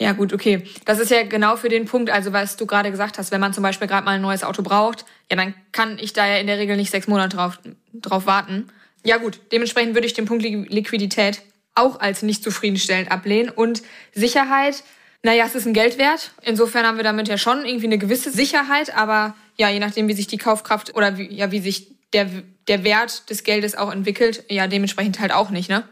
Ja, 0.00 0.12
gut, 0.12 0.32
okay. 0.32 0.62
Das 0.84 1.00
ist 1.00 1.10
ja 1.10 1.24
genau 1.24 1.56
für 1.56 1.68
den 1.68 1.86
Punkt, 1.86 2.10
also 2.10 2.32
was 2.32 2.56
du 2.56 2.66
gerade 2.66 2.90
gesagt 2.90 3.18
hast, 3.18 3.32
wenn 3.32 3.40
man 3.40 3.52
zum 3.52 3.64
Beispiel 3.64 3.88
gerade 3.88 4.04
mal 4.04 4.12
ein 4.12 4.22
neues 4.22 4.44
Auto 4.44 4.62
braucht, 4.62 5.04
ja, 5.30 5.36
dann 5.36 5.54
kann 5.72 5.98
ich 5.98 6.12
da 6.12 6.26
ja 6.26 6.36
in 6.36 6.46
der 6.46 6.58
Regel 6.58 6.76
nicht 6.76 6.90
sechs 6.90 7.08
Monate 7.08 7.36
drauf, 7.36 7.58
drauf 7.92 8.26
warten. 8.26 8.68
Ja, 9.04 9.16
gut, 9.16 9.40
dementsprechend 9.50 9.94
würde 9.94 10.06
ich 10.06 10.14
den 10.14 10.26
Punkt 10.26 10.44
Liquidität 10.44 11.42
auch 11.74 12.00
als 12.00 12.22
nicht 12.22 12.44
zufriedenstellend 12.44 13.10
ablehnen. 13.10 13.50
Und 13.50 13.82
Sicherheit, 14.12 14.84
naja, 15.22 15.44
es 15.46 15.54
ist 15.54 15.66
ein 15.66 15.74
Geldwert. 15.74 16.32
Insofern 16.42 16.86
haben 16.86 16.96
wir 16.96 17.04
damit 17.04 17.28
ja 17.28 17.38
schon 17.38 17.64
irgendwie 17.64 17.86
eine 17.86 17.98
gewisse 17.98 18.30
Sicherheit, 18.30 18.96
aber 18.96 19.34
ja, 19.56 19.68
je 19.68 19.80
nachdem, 19.80 20.06
wie 20.08 20.12
sich 20.12 20.28
die 20.28 20.38
Kaufkraft 20.38 20.94
oder 20.94 21.18
wie, 21.18 21.32
ja, 21.32 21.50
wie 21.50 21.60
sich 21.60 21.88
der, 22.12 22.28
der 22.68 22.84
Wert 22.84 23.28
des 23.30 23.42
Geldes 23.42 23.76
auch 23.76 23.92
entwickelt, 23.92 24.44
ja, 24.48 24.66
dementsprechend 24.66 25.20
halt 25.20 25.32
auch 25.32 25.50
nicht, 25.50 25.68
ne? 25.68 25.84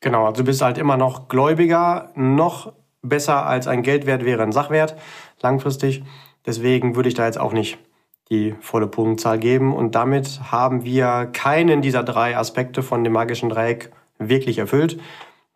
Genau, 0.00 0.26
also 0.26 0.42
du 0.42 0.46
bist 0.46 0.62
halt 0.62 0.78
immer 0.78 0.96
noch 0.96 1.28
Gläubiger, 1.28 2.10
noch 2.14 2.72
besser 3.02 3.46
als 3.46 3.66
ein 3.66 3.82
Geldwert 3.82 4.24
wäre 4.24 4.42
ein 4.42 4.52
Sachwert 4.52 4.96
langfristig. 5.40 6.02
Deswegen 6.46 6.96
würde 6.96 7.08
ich 7.08 7.14
da 7.14 7.26
jetzt 7.26 7.38
auch 7.38 7.52
nicht 7.52 7.78
die 8.30 8.54
volle 8.60 8.86
Punktzahl 8.86 9.38
geben. 9.38 9.74
Und 9.74 9.94
damit 9.94 10.40
haben 10.50 10.84
wir 10.84 11.28
keinen 11.32 11.82
dieser 11.82 12.02
drei 12.02 12.36
Aspekte 12.36 12.82
von 12.82 13.04
dem 13.04 13.12
magischen 13.12 13.48
Dreieck 13.48 13.90
wirklich 14.18 14.58
erfüllt. 14.58 15.00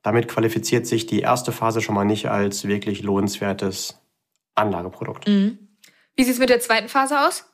Damit 0.02 0.28
qualifiziert 0.28 0.86
sich 0.86 1.06
die 1.06 1.20
erste 1.20 1.52
Phase 1.52 1.80
schon 1.80 1.94
mal 1.94 2.04
nicht 2.04 2.28
als 2.28 2.66
wirklich 2.66 3.02
lohnenswertes 3.02 4.00
Anlageprodukt. 4.54 5.26
Mhm. 5.28 5.58
Wie 6.16 6.24
sieht 6.24 6.34
es 6.34 6.38
mit 6.38 6.50
der 6.50 6.60
zweiten 6.60 6.88
Phase 6.88 7.20
aus? 7.26 7.50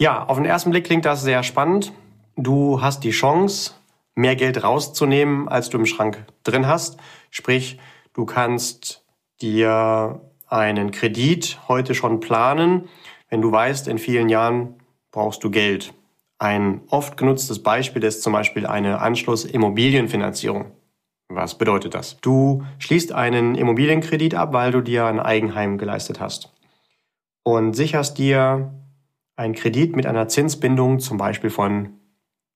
Ja, 0.00 0.24
auf 0.24 0.36
den 0.36 0.44
ersten 0.44 0.70
Blick 0.70 0.84
klingt 0.84 1.04
das 1.04 1.22
sehr 1.22 1.42
spannend. 1.42 1.92
Du 2.36 2.82
hast 2.82 3.02
die 3.02 3.12
Chance, 3.12 3.72
mehr 4.14 4.36
Geld 4.36 4.62
rauszunehmen, 4.62 5.48
als 5.48 5.70
du 5.70 5.78
im 5.78 5.86
Schrank 5.86 6.26
drin 6.44 6.66
hast. 6.66 6.98
Sprich, 7.30 7.78
du 8.12 8.26
kannst 8.26 9.05
dir 9.40 10.20
einen 10.48 10.90
Kredit 10.90 11.58
heute 11.68 11.94
schon 11.94 12.20
planen, 12.20 12.88
wenn 13.28 13.42
du 13.42 13.50
weißt, 13.50 13.88
in 13.88 13.98
vielen 13.98 14.28
Jahren 14.28 14.74
brauchst 15.10 15.42
du 15.44 15.50
Geld. 15.50 15.92
Ein 16.38 16.82
oft 16.90 17.16
genutztes 17.16 17.62
Beispiel 17.62 18.04
ist 18.04 18.22
zum 18.22 18.32
Beispiel 18.32 18.66
eine 18.66 19.00
Anschlussimmobilienfinanzierung. 19.00 20.72
Was 21.28 21.58
bedeutet 21.58 21.94
das? 21.94 22.18
Du 22.20 22.64
schließt 22.78 23.12
einen 23.12 23.54
Immobilienkredit 23.54 24.34
ab, 24.34 24.52
weil 24.52 24.70
du 24.70 24.80
dir 24.80 25.06
ein 25.06 25.18
Eigenheim 25.18 25.78
geleistet 25.78 26.20
hast 26.20 26.52
und 27.42 27.74
sicherst 27.74 28.18
dir 28.18 28.72
einen 29.34 29.54
Kredit 29.54 29.96
mit 29.96 30.06
einer 30.06 30.28
Zinsbindung 30.28 31.00
zum 31.00 31.18
Beispiel 31.18 31.50
von 31.50 32.00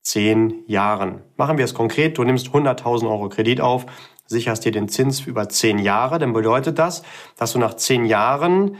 zehn 0.02 0.62
Jahren. 0.66 1.22
Machen 1.36 1.58
wir 1.58 1.64
es 1.64 1.74
konkret, 1.74 2.16
du 2.16 2.24
nimmst 2.24 2.48
100.000 2.48 3.08
Euro 3.08 3.28
Kredit 3.28 3.60
auf, 3.60 3.86
sicherst 4.30 4.64
dir 4.64 4.72
den 4.72 4.88
Zins 4.88 5.20
über 5.26 5.48
zehn 5.48 5.78
Jahre, 5.78 6.18
dann 6.18 6.32
bedeutet 6.32 6.78
das, 6.78 7.02
dass 7.36 7.52
du 7.52 7.58
nach 7.58 7.74
zehn 7.74 8.04
Jahren 8.04 8.76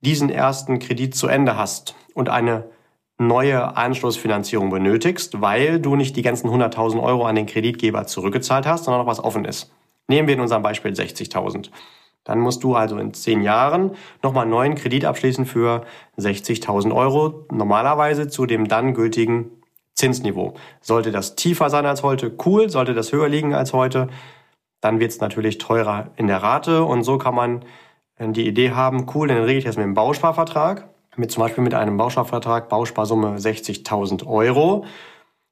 diesen 0.00 0.28
ersten 0.28 0.80
Kredit 0.80 1.14
zu 1.14 1.28
Ende 1.28 1.56
hast 1.56 1.94
und 2.14 2.28
eine 2.28 2.68
neue 3.16 3.76
Anschlussfinanzierung 3.76 4.70
benötigst, 4.70 5.40
weil 5.40 5.80
du 5.80 5.96
nicht 5.96 6.16
die 6.16 6.22
ganzen 6.22 6.48
100.000 6.50 7.02
Euro 7.02 7.26
an 7.26 7.36
den 7.36 7.46
Kreditgeber 7.46 8.06
zurückgezahlt 8.06 8.66
hast, 8.66 8.84
sondern 8.84 9.02
noch 9.02 9.10
was 9.10 9.22
offen 9.22 9.44
ist. 9.44 9.72
Nehmen 10.08 10.28
wir 10.28 10.34
in 10.34 10.40
unserem 10.40 10.62
Beispiel 10.62 10.92
60.000. 10.92 11.70
Dann 12.24 12.40
musst 12.40 12.62
du 12.62 12.74
also 12.74 12.98
in 12.98 13.14
zehn 13.14 13.42
Jahren 13.42 13.92
nochmal 14.22 14.42
einen 14.42 14.50
neuen 14.50 14.74
Kredit 14.74 15.04
abschließen 15.04 15.46
für 15.46 15.84
60.000 16.18 16.94
Euro, 16.94 17.46
normalerweise 17.50 18.28
zu 18.28 18.46
dem 18.46 18.68
dann 18.68 18.94
gültigen 18.94 19.50
Zinsniveau. 19.94 20.54
Sollte 20.80 21.10
das 21.10 21.34
tiefer 21.34 21.70
sein 21.70 21.86
als 21.86 22.02
heute, 22.02 22.32
cool. 22.46 22.70
Sollte 22.70 22.94
das 22.94 23.12
höher 23.12 23.28
liegen 23.28 23.54
als 23.54 23.72
heute, 23.72 24.08
dann 24.80 25.00
wird 25.00 25.10
es 25.10 25.20
natürlich 25.20 25.58
teurer 25.58 26.10
in 26.16 26.26
der 26.26 26.42
Rate. 26.42 26.84
Und 26.84 27.02
so 27.02 27.18
kann 27.18 27.34
man 27.34 27.64
äh, 28.16 28.28
die 28.28 28.46
Idee 28.46 28.72
haben, 28.72 29.06
cool, 29.14 29.28
dann 29.28 29.42
rede 29.42 29.58
ich 29.58 29.64
jetzt 29.64 29.76
mit 29.76 29.84
dem 29.84 29.94
Bausparvertrag 29.94 30.88
mit 31.18 31.30
zum 31.30 31.42
Beispiel 31.42 31.64
mit 31.64 31.74
einem 31.74 31.96
Bausparvertrag, 31.96 32.68
Bausparsumme 32.68 33.36
60.000 33.36 34.26
Euro 34.26 34.84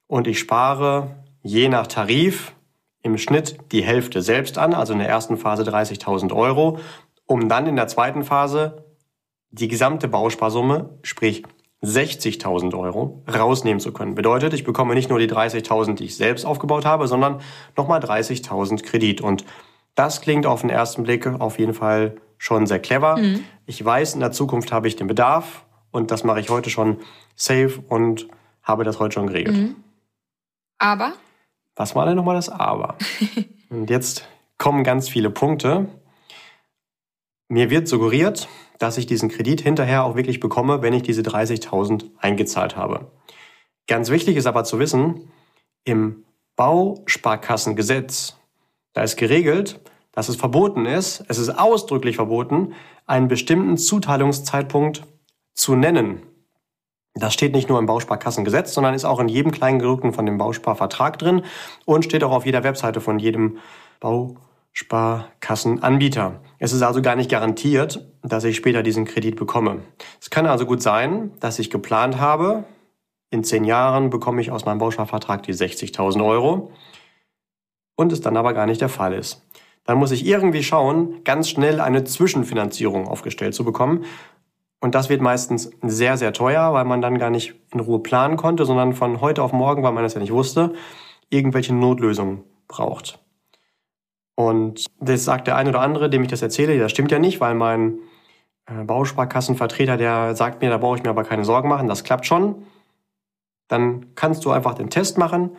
und 0.07 0.27
ich 0.27 0.39
spare 0.39 1.25
je 1.43 1.69
nach 1.69 1.87
Tarif 1.87 2.55
im 3.03 3.19
Schnitt 3.19 3.59
die 3.73 3.83
Hälfte 3.83 4.23
selbst 4.23 4.59
an, 4.59 4.75
also 4.75 4.93
in 4.93 5.01
der 5.01 5.09
ersten 5.09 5.37
Phase 5.37 5.63
30.000 5.63 6.35
Euro, 6.35 6.79
um 7.27 7.49
dann 7.49 7.67
in 7.67 7.77
der 7.77 7.89
zweiten 7.89 8.23
Phase 8.23 8.85
die 9.51 9.69
gesamte 9.69 10.09
Bausparsumme, 10.09 10.99
sprich 11.03 11.43
60.000 11.87 12.79
Euro, 12.79 13.23
rausnehmen 13.33 13.81
zu 13.81 13.93
können. 13.93 14.15
Bedeutet, 14.15 14.53
ich 14.53 14.65
bekomme 14.65 14.95
nicht 14.95 15.09
nur 15.09 15.19
die 15.19 15.29
30.000, 15.29 15.95
die 15.95 16.05
ich 16.05 16.17
selbst 16.17 16.45
aufgebaut 16.45 16.85
habe, 16.85 17.07
sondern 17.07 17.41
nochmal 17.77 18.01
30.000 18.01 18.83
Kredit. 18.83 19.21
Und 19.21 19.45
das 19.95 20.21
klingt 20.21 20.47
auf 20.47 20.63
den 20.63 20.71
ersten 20.71 21.05
Blick 21.05 21.27
auf 21.27 21.59
jeden 21.59 21.75
Fall 21.75 22.17
schon 22.39 22.67
sehr 22.67 22.81
clever. 22.81 23.17
Mhm. 23.17 23.45
Ich 23.67 23.83
weiß, 23.85 24.15
in 24.15 24.21
der 24.21 24.33
Zukunft 24.33 24.73
habe 24.73 24.89
ich 24.89 24.97
den 24.97 25.07
Bedarf 25.07 25.65
und 25.91 26.11
das 26.11 26.25
mache 26.25 26.41
ich 26.41 26.51
heute 26.51 26.71
schon 26.71 26.99
safe 27.35 27.83
und 27.89 28.29
habe 28.63 28.85
das 28.85 28.99
heute 28.99 29.15
schon 29.15 29.27
geregelt. 29.29 29.57
Mhm. 29.57 29.77
Aber? 30.79 31.15
Was 31.75 31.95
war 31.95 32.07
denn 32.07 32.17
nochmal 32.17 32.37
das 32.37 32.49
Aber? 32.49 32.97
und 33.71 33.89
jetzt 33.91 34.29
kommen 34.59 34.85
ganz 34.85 35.09
viele 35.09 35.31
Punkte. 35.31 35.89
Mir 37.49 37.71
wird 37.71 37.87
suggeriert, 37.87 38.49
dass 38.79 38.99
ich 38.99 39.07
diesen 39.07 39.29
Kredit 39.29 39.61
hinterher 39.61 40.05
auch 40.05 40.17
wirklich 40.17 40.41
bekomme, 40.41 40.83
wenn 40.83 40.93
ich 40.93 41.03
diese 41.03 41.23
30.000 41.23 42.11
eingezahlt 42.19 42.77
habe. 42.77 43.11
Ganz 43.87 44.11
wichtig 44.11 44.37
ist 44.37 44.47
aber 44.47 44.65
zu 44.65 44.79
wissen, 44.79 45.31
im 45.85 46.25
Bausparkassengesetz, 46.57 48.37
da 48.93 49.03
ist 49.03 49.17
geregelt, 49.17 49.81
dass 50.13 50.29
es 50.29 50.37
verboten 50.37 50.87
ist, 50.87 51.25
es 51.29 51.39
ist 51.39 51.51
ausdrücklich 51.51 52.17
verboten, 52.17 52.73
einen 53.07 53.29
bestimmten 53.29 53.77
Zuteilungszeitpunkt 53.77 55.05
zu 55.55 55.77
nennen. 55.77 56.23
Das 57.15 57.33
steht 57.33 57.55
nicht 57.55 57.69
nur 57.69 57.79
im 57.79 57.87
Bausparkassengesetz, 57.87 58.75
sondern 58.75 58.95
ist 58.95 59.05
auch 59.05 59.21
in 59.21 59.29
jedem 59.29 59.53
Kleingedruckten 59.53 60.13
von 60.13 60.27
dem 60.27 60.39
Bausparvertrag 60.39 61.19
drin 61.19 61.43
und 61.85 62.05
steht 62.05 62.25
auch 62.25 62.33
auf 62.33 62.47
jeder 62.47 62.65
Webseite 62.65 63.01
von 63.01 63.19
jedem 63.19 63.59
Bausparkassenanbieter. 64.79 66.41
Es 66.59 66.73
ist 66.73 66.83
also 66.83 67.03
gar 67.03 67.17
nicht 67.17 67.31
garantiert, 67.31 68.07
dass 68.23 68.45
ich 68.45 68.57
später 68.57 68.83
diesen 68.83 69.05
Kredit 69.05 69.37
bekomme. 69.37 69.83
Es 70.21 70.31
kann 70.31 70.47
also 70.47 70.67
gut 70.67 70.83
sein, 70.83 71.33
dass 71.41 71.59
ich 71.59 71.71
geplant 71.71 72.19
habe, 72.19 72.65
in 73.31 73.43
zehn 73.43 73.65
Jahren 73.65 74.11
bekomme 74.11 74.41
ich 74.41 74.51
aus 74.51 74.65
meinem 74.65 74.79
Bausparvertrag 74.79 75.43
die 75.43 75.55
60.000 75.55 76.25
Euro 76.25 76.73
und 77.97 78.13
es 78.13 78.21
dann 78.21 78.37
aber 78.37 78.53
gar 78.55 78.67
nicht 78.67 78.81
der 78.81 78.89
Fall 78.89 79.15
ist 79.15 79.43
dann 79.87 79.99
muss 79.99 80.11
ich 80.11 80.27
irgendwie 80.27 80.63
schauen, 80.63 81.23
ganz 81.25 81.49
schnell 81.49 81.81
eine 81.81 82.05
Zwischenfinanzierung 82.05 83.07
aufgestellt 83.07 83.55
zu 83.55 83.65
bekommen. 83.65 84.05
Und 84.81 84.95
das 84.95 85.09
wird 85.09 85.23
meistens 85.23 85.71
sehr, 85.83 86.17
sehr 86.17 86.33
teuer, 86.33 86.73
weil 86.73 86.85
man 86.85 87.01
dann 87.01 87.19
gar 87.19 87.31
nicht 87.31 87.55
in 87.73 87.81
Ruhe 87.81 88.01
planen 88.01 88.37
konnte, 88.37 88.67
sondern 88.67 88.93
von 88.93 89.21
heute 89.21 89.43
auf 89.43 89.53
morgen, 89.53 89.83
weil 89.83 89.93
man 89.93 90.03
das 90.03 90.15
ja 90.15 90.21
nicht 90.21 90.33
wusste, 90.33 90.75
irgendwelche 91.31 91.75
Notlösungen 91.75 92.43
braucht. 92.69 93.21
Und 94.37 94.85
das 95.01 95.25
sagt 95.25 95.49
der 95.49 95.57
eine 95.57 95.71
oder 95.71 95.81
andere, 95.81 96.09
dem 96.09 96.23
ich 96.23 96.29
das 96.29 96.43
erzähle, 96.43 96.79
das 96.79 96.93
stimmt 96.93 97.11
ja 97.11 97.19
nicht, 97.19 97.41
weil 97.41 97.55
mein 97.55 97.99
äh, 98.67 98.85
Bausparkassenvertreter, 98.85 99.97
der 99.97 100.37
sagt 100.37 100.61
mir, 100.61 100.71
da 100.71 100.77
brauche 100.77 100.99
ich 100.99 101.03
mir 101.03 101.11
aber 101.11 101.25
keine 101.25 101.45
Sorgen 101.45 101.69
machen, 101.69 101.89
das 101.89 102.05
klappt 102.05 102.27
schon. 102.27 102.67
Dann 103.67 104.15
kannst 104.15 104.45
du 104.45 104.51
einfach 104.51 104.75
den 104.75 104.91
Test 104.91 105.17
machen, 105.17 105.51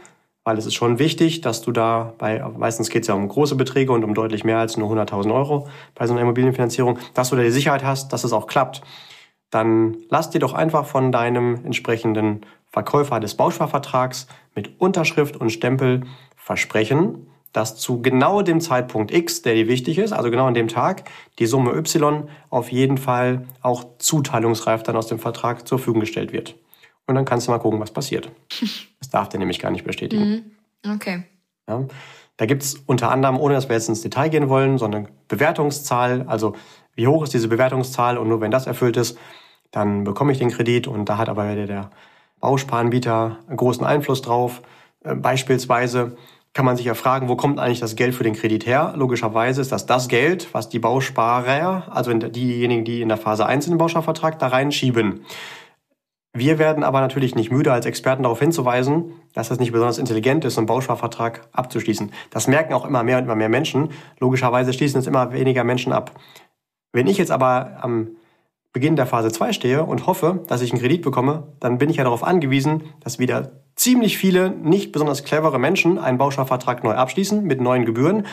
weil 0.44 0.60
es 0.60 0.68
ist 0.68 0.76
schon 0.76 1.00
wichtig, 1.00 1.42
dass 1.42 1.62
du 1.62 1.72
da 1.72 2.14
bei, 2.20 2.40
meistens 2.56 2.90
geht 2.90 3.02
es 3.02 3.08
ja 3.08 3.16
um 3.16 3.28
große 3.28 3.56
Beträge 3.56 3.92
und 3.92 4.04
um 4.04 4.14
deutlich 4.14 4.44
mehr 4.44 4.60
als 4.60 4.78
nur 4.78 4.90
100.000 4.92 5.34
Euro 5.34 5.68
bei 5.96 6.06
so 6.06 6.14
einer 6.14 6.22
Immobilienfinanzierung, 6.22 7.00
dass 7.16 7.32
du 7.32 7.36
da 7.36 7.42
die 7.42 7.52
Sicherheit 7.52 7.84
hast, 7.84 8.14
dass 8.14 8.24
es 8.24 8.32
auch 8.32 8.46
klappt. 8.46 8.84
Dann 9.50 9.98
lass 10.10 10.30
dir 10.30 10.40
doch 10.40 10.54
einfach 10.54 10.86
von 10.86 11.12
deinem 11.12 11.66
entsprechenden 11.66 12.42
Verkäufer 12.70 13.20
des 13.20 13.36
Bausparvertrags 13.36 14.28
mit 14.56 14.80
Unterschrift 14.80 15.36
und 15.36 15.50
Stempel 15.50 16.04
versprechen, 16.36 17.28
dass 17.58 17.76
zu 17.76 18.04
genau 18.04 18.44
dem 18.44 18.62
Zeitpunkt 18.62 19.12
X, 19.12 19.42
der 19.42 19.56
dir 19.56 19.68
wichtig 19.68 19.98
ist, 19.98 20.14
also 20.14 20.30
genau 20.30 20.46
an 20.46 20.54
dem 20.54 20.68
Tag, 20.68 21.10
die 21.40 21.48
Summe 21.48 21.72
Y 21.72 22.30
auf 22.52 22.72
jeden 22.72 23.00
Fall 23.00 23.48
auch 23.64 23.84
zuteilungsreif 23.98 24.84
dann 24.84 24.96
aus 24.96 25.08
dem 25.08 25.18
Vertrag 25.18 25.68
zur 25.68 25.80
Verfügung 25.80 26.02
gestellt 26.02 26.32
wird. 26.34 26.56
Und 27.08 27.16
dann 27.16 27.26
kannst 27.26 27.48
du 27.48 27.52
mal 27.52 27.58
gucken, 27.58 27.80
was 27.80 27.92
passiert. 27.92 28.32
Das 29.00 29.12
darf 29.12 29.30
der 29.30 29.40
nämlich 29.40 29.60
gar 29.60 29.70
nicht 29.70 29.86
bestätigen. 29.86 30.52
Mhm. 30.84 30.92
Okay. 30.96 31.24
Ja. 31.70 31.86
Da 32.36 32.46
gibt's 32.48 32.82
unter 32.88 33.12
anderem, 33.12 33.40
ohne 33.40 33.54
dass 33.54 33.70
wir 33.70 33.76
jetzt 33.76 33.88
ins 33.88 34.02
Detail 34.02 34.30
gehen 34.30 34.50
wollen, 34.50 34.80
so 34.80 34.86
eine 34.86 35.06
Bewertungszahl. 35.28 36.26
Also 36.28 36.56
wie 36.96 37.08
hoch 37.08 37.24
ist 37.24 37.34
diese 37.34 37.48
Bewertungszahl? 37.48 38.18
Und 38.18 38.28
nur 38.28 38.42
wenn 38.42 38.50
das 38.50 38.66
erfüllt 38.66 38.98
ist, 38.98 39.18
dann 39.70 40.04
bekomme 40.04 40.32
ich 40.32 40.40
den 40.40 40.50
Kredit. 40.50 40.88
Und 40.88 41.06
da 41.06 41.20
hat 41.20 41.30
aber 41.30 41.54
der, 41.54 41.68
der 41.68 41.92
Bausparanbieter 42.40 43.38
großen 43.56 43.86
Einfluss 43.86 44.24
drauf. 44.24 44.64
Äh, 45.04 45.14
beispielsweise 45.14 46.18
kann 46.54 46.66
man 46.66 46.76
sich 46.76 46.86
ja 46.86 46.96
fragen, 46.96 47.30
wo 47.30 47.36
kommt 47.36 47.60
eigentlich 47.60 47.80
das 47.80 47.96
Geld 47.96 48.16
für 48.16 48.24
den 48.24 48.34
Kredit 48.34 48.66
her? 48.66 48.94
Logischerweise 48.96 49.62
ist 49.62 49.72
das 49.72 49.86
das 49.86 50.08
Geld, 50.08 50.54
was 50.54 50.70
die 50.70 50.80
Bausparer, 50.80 51.88
also 51.92 52.14
diejenigen, 52.14 52.84
die 52.84 53.02
in 53.02 53.10
der 53.10 53.18
Phase 53.18 53.46
1 53.46 53.68
in 53.68 53.74
den 53.74 53.78
Bausparvertrag 53.78 54.40
da 54.40 54.48
reinschieben. 54.48 55.26
Wir 56.34 56.60
werden 56.60 56.84
aber 56.84 57.02
natürlich 57.02 57.36
nicht 57.36 57.52
müde, 57.52 57.72
als 57.72 57.86
Experten 57.86 58.24
darauf 58.24 58.40
hinzuweisen, 58.40 59.14
dass 59.34 59.50
es 59.50 59.60
nicht 59.60 59.72
besonders 59.72 59.98
intelligent 59.98 60.46
ist, 60.46 60.58
einen 60.58 60.68
Bausparvertrag 60.68 61.48
abzuschließen. 61.52 62.12
Das 62.30 62.48
merken 62.48 62.74
auch 62.74 62.86
immer 62.86 63.04
mehr 63.04 63.18
und 63.18 63.24
immer 63.24 63.36
mehr 63.36 63.50
Menschen. 63.50 63.90
Logischerweise 64.20 64.72
schließen 64.72 65.00
es 65.00 65.08
immer 65.08 65.34
weniger 65.34 65.64
Menschen 65.64 65.94
ab. 65.94 66.20
Wenn 66.92 67.08
ich 67.08 67.18
jetzt 67.18 67.32
aber 67.32 67.78
am 67.82 68.10
Beginn 68.72 68.96
der 68.96 69.08
Phase 69.08 69.32
2 69.32 69.54
stehe 69.54 69.84
und 69.84 70.06
hoffe, 70.06 70.44
dass 70.48 70.62
ich 70.62 70.72
einen 70.72 70.82
Kredit 70.82 71.02
bekomme, 71.02 71.56
dann 71.60 71.80
bin 71.80 71.90
ich 71.90 71.98
ja 71.98 72.04
darauf 72.04 72.24
angewiesen, 72.24 72.84
dass 73.00 73.18
wieder 73.18 73.64
ziemlich 73.78 74.18
viele 74.18 74.50
nicht 74.50 74.92
besonders 74.92 75.24
clevere 75.24 75.60
Menschen 75.60 75.98
einen 76.00 76.18
Bausparvertrag 76.18 76.84
neu 76.84 76.94
abschließen 76.94 77.44
mit 77.44 77.62
neuen 77.62 77.86
Gebühren 77.86 78.26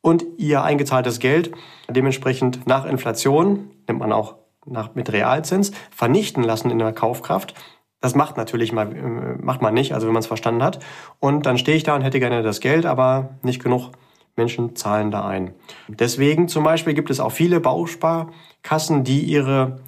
und 0.00 0.24
ihr 0.38 0.62
eingezahltes 0.62 1.20
Geld 1.20 1.52
dementsprechend 1.88 2.66
nach 2.66 2.86
Inflation, 2.86 3.70
nimmt 3.86 4.00
man 4.00 4.12
auch 4.12 4.36
nach, 4.64 4.94
mit 4.94 5.12
Realzins 5.12 5.72
vernichten 5.90 6.42
lassen 6.42 6.70
in 6.70 6.78
der 6.78 6.92
Kaufkraft. 6.92 7.54
Das 8.00 8.14
macht 8.14 8.36
natürlich 8.36 8.72
mal, 8.72 8.92
äh, 8.94 9.42
macht 9.42 9.62
man 9.62 9.74
nicht, 9.74 9.94
also 9.94 10.06
wenn 10.06 10.14
man 10.14 10.20
es 10.20 10.26
verstanden 10.26 10.62
hat. 10.62 10.80
Und 11.20 11.46
dann 11.46 11.58
stehe 11.58 11.76
ich 11.76 11.82
da 11.82 11.94
und 11.94 12.02
hätte 12.02 12.20
gerne 12.20 12.42
das 12.42 12.60
Geld, 12.60 12.86
aber 12.86 13.36
nicht 13.42 13.62
genug 13.62 13.92
Menschen 14.36 14.76
zahlen 14.76 15.10
da 15.10 15.26
ein. 15.26 15.54
Deswegen 15.88 16.48
zum 16.48 16.62
Beispiel 16.62 16.94
gibt 16.94 17.10
es 17.10 17.20
auch 17.20 17.32
viele 17.32 17.58
Bausparkassen, 17.60 19.02
die 19.02 19.20
ihre 19.20 19.80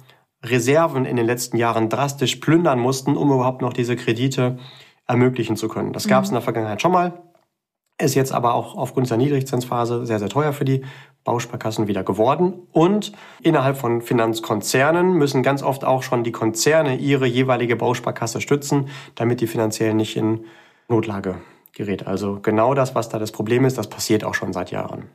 Reserven 0.43 1.05
in 1.05 1.17
den 1.17 1.25
letzten 1.25 1.57
Jahren 1.57 1.89
drastisch 1.89 2.37
plündern 2.37 2.79
mussten, 2.79 3.15
um 3.15 3.31
überhaupt 3.31 3.61
noch 3.61 3.73
diese 3.73 3.95
Kredite 3.95 4.57
ermöglichen 5.09 5.57
zu 5.57 5.67
können. 5.67 5.91
Das 5.91 6.07
gab 6.07 6.23
es 6.23 6.29
in 6.29 6.35
der 6.35 6.41
Vergangenheit 6.41 6.81
schon 6.81 6.91
mal, 6.91 7.21
ist 7.99 8.15
jetzt 8.15 8.31
aber 8.31 8.53
auch 8.53 8.77
aufgrund 8.77 9.09
der 9.09 9.17
Niedrigzinsphase 9.17 10.05
sehr, 10.05 10.19
sehr 10.19 10.29
teuer 10.29 10.53
für 10.53 10.63
die 10.63 10.85
Bausparkassen 11.25 11.87
wieder 11.87 12.03
geworden. 12.03 12.67
Und 12.71 13.11
innerhalb 13.41 13.77
von 13.77 14.01
Finanzkonzernen 14.01 15.13
müssen 15.13 15.43
ganz 15.43 15.63
oft 15.63 15.83
auch 15.83 16.03
schon 16.03 16.23
die 16.23 16.31
Konzerne 16.31 16.95
ihre 16.95 17.25
jeweilige 17.25 17.75
Bausparkasse 17.75 18.39
stützen, 18.39 18.89
damit 19.15 19.41
die 19.41 19.47
finanziell 19.47 19.93
nicht 19.95 20.15
in 20.15 20.45
Notlage 20.87 21.41
gerät. 21.73 22.07
Also 22.07 22.39
genau 22.39 22.73
das, 22.73 22.95
was 22.95 23.09
da 23.09 23.19
das 23.19 23.31
Problem 23.31 23.65
ist, 23.65 23.77
das 23.77 23.89
passiert 23.89 24.23
auch 24.23 24.35
schon 24.35 24.53
seit 24.53 24.71
Jahren. 24.71 25.09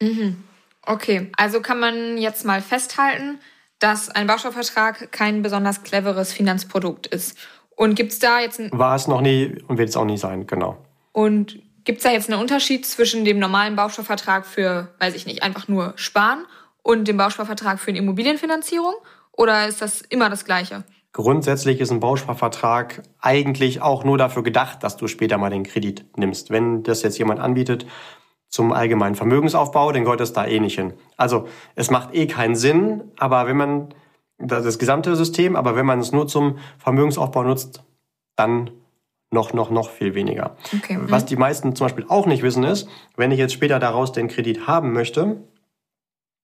Mhm. 0.00 0.44
Okay, 0.82 1.32
also 1.36 1.60
kann 1.60 1.80
man 1.80 2.18
jetzt 2.18 2.44
mal 2.44 2.60
festhalten, 2.60 3.40
dass 3.78 4.08
ein 4.08 4.26
Baustoffvertrag 4.26 5.10
kein 5.12 5.42
besonders 5.42 5.82
cleveres 5.82 6.32
Finanzprodukt 6.32 7.06
ist. 7.06 7.36
Und 7.76 7.94
gibt 7.94 8.12
es 8.12 8.18
da 8.18 8.40
jetzt 8.40 8.58
ein 8.58 8.70
War 8.72 8.96
es 8.96 9.06
noch 9.06 9.20
nie 9.20 9.62
und 9.68 9.78
wird 9.78 9.90
es 9.90 9.96
auch 9.96 10.04
nie 10.04 10.16
sein, 10.16 10.46
genau. 10.46 10.78
Und 11.12 11.60
gibt 11.84 11.98
es 11.98 12.04
da 12.04 12.10
jetzt 12.10 12.30
einen 12.30 12.40
Unterschied 12.40 12.84
zwischen 12.84 13.24
dem 13.24 13.38
normalen 13.38 13.76
Baustoffvertrag 13.76 14.44
für, 14.44 14.88
weiß 14.98 15.14
ich 15.14 15.26
nicht, 15.26 15.42
einfach 15.42 15.68
nur 15.68 15.92
Sparen 15.96 16.44
und 16.82 17.06
dem 17.06 17.16
Baustoffvertrag 17.16 17.78
für 17.78 17.90
eine 17.90 17.98
Immobilienfinanzierung? 17.98 18.94
Oder 19.32 19.68
ist 19.68 19.82
das 19.82 20.00
immer 20.00 20.30
das 20.30 20.44
Gleiche? 20.44 20.84
Grundsätzlich 21.12 21.80
ist 21.80 21.90
ein 21.90 22.00
Bausparvertrag 22.00 23.02
eigentlich 23.20 23.80
auch 23.80 24.04
nur 24.04 24.18
dafür 24.18 24.42
gedacht, 24.42 24.82
dass 24.82 24.96
du 24.96 25.06
später 25.06 25.38
mal 25.38 25.50
den 25.50 25.62
Kredit 25.62 26.04
nimmst. 26.16 26.50
Wenn 26.50 26.82
das 26.82 27.02
jetzt 27.02 27.18
jemand 27.18 27.40
anbietet 27.40 27.86
zum 28.48 28.72
allgemeinen 28.72 29.14
Vermögensaufbau, 29.14 29.92
dann 29.92 30.04
gehört 30.04 30.20
das 30.20 30.32
da 30.32 30.46
eh 30.46 30.60
nicht 30.60 30.76
hin. 30.76 30.94
Also 31.16 31.48
es 31.74 31.90
macht 31.90 32.14
eh 32.14 32.26
keinen 32.26 32.54
Sinn, 32.54 33.12
aber 33.18 33.46
wenn 33.46 33.56
man 33.56 33.94
das, 34.38 34.78
gesamte 34.78 35.16
System, 35.16 35.56
aber 35.56 35.76
wenn 35.76 35.86
man 35.86 36.00
es 36.00 36.12
nur 36.12 36.26
zum 36.26 36.58
Vermögensaufbau 36.78 37.42
nutzt, 37.42 37.82
dann 38.36 38.70
noch, 39.30 39.52
noch, 39.52 39.70
noch 39.70 39.90
viel 39.90 40.14
weniger. 40.14 40.56
Okay. 40.74 40.98
Was 41.02 41.24
mhm. 41.24 41.28
die 41.28 41.36
meisten 41.36 41.74
zum 41.74 41.86
Beispiel 41.86 42.06
auch 42.08 42.26
nicht 42.26 42.42
wissen 42.42 42.64
ist, 42.64 42.88
wenn 43.16 43.32
ich 43.32 43.38
jetzt 43.38 43.54
später 43.54 43.78
daraus 43.78 44.12
den 44.12 44.28
Kredit 44.28 44.66
haben 44.66 44.92
möchte, 44.92 45.42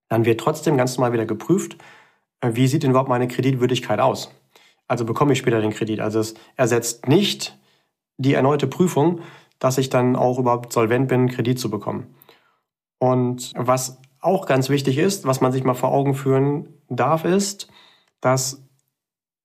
dann 0.08 0.24
wird 0.24 0.40
trotzdem 0.40 0.76
ganz 0.76 0.96
normal 0.96 1.12
wieder 1.12 1.26
geprüft, 1.26 1.76
äh, 2.40 2.50
wie 2.54 2.66
sieht 2.66 2.82
denn 2.82 2.90
überhaupt 2.90 3.08
meine 3.08 3.28
Kreditwürdigkeit 3.28 4.00
aus. 4.00 4.30
Also 4.88 5.04
bekomme 5.04 5.32
ich 5.32 5.38
später 5.38 5.60
den 5.60 5.72
Kredit. 5.72 6.00
Also 6.00 6.18
es 6.18 6.34
ersetzt 6.56 7.08
nicht 7.08 7.58
die 8.18 8.34
erneute 8.34 8.66
Prüfung, 8.66 9.20
dass 9.58 9.78
ich 9.78 9.90
dann 9.90 10.16
auch 10.16 10.38
überhaupt 10.38 10.72
solvent 10.72 11.08
bin, 11.08 11.28
Kredit 11.28 11.58
zu 11.58 11.70
bekommen. 11.70 12.14
Und 12.98 13.52
was 13.56 13.98
auch 14.20 14.46
ganz 14.46 14.68
wichtig 14.68 14.98
ist, 14.98 15.26
was 15.26 15.40
man 15.40 15.52
sich 15.52 15.64
mal 15.64 15.74
vor 15.74 15.92
Augen 15.92 16.14
führen 16.14 16.68
darf, 16.88 17.24
ist, 17.24 17.68
dass 18.22 18.64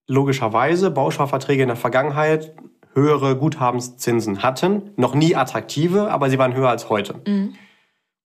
logischerweise 0.07 0.89
Bausparverträge 0.89 1.63
in 1.63 1.67
der 1.67 1.75
Vergangenheit 1.75 2.55
höhere 2.93 3.35
Guthabenszinsen 3.35 4.41
hatten. 4.41 4.91
Noch 4.95 5.13
nie 5.13 5.35
attraktive, 5.35 6.09
aber 6.09 6.29
sie 6.29 6.39
waren 6.39 6.55
höher 6.55 6.69
als 6.69 6.89
heute. 6.89 7.21
Mhm. 7.27 7.55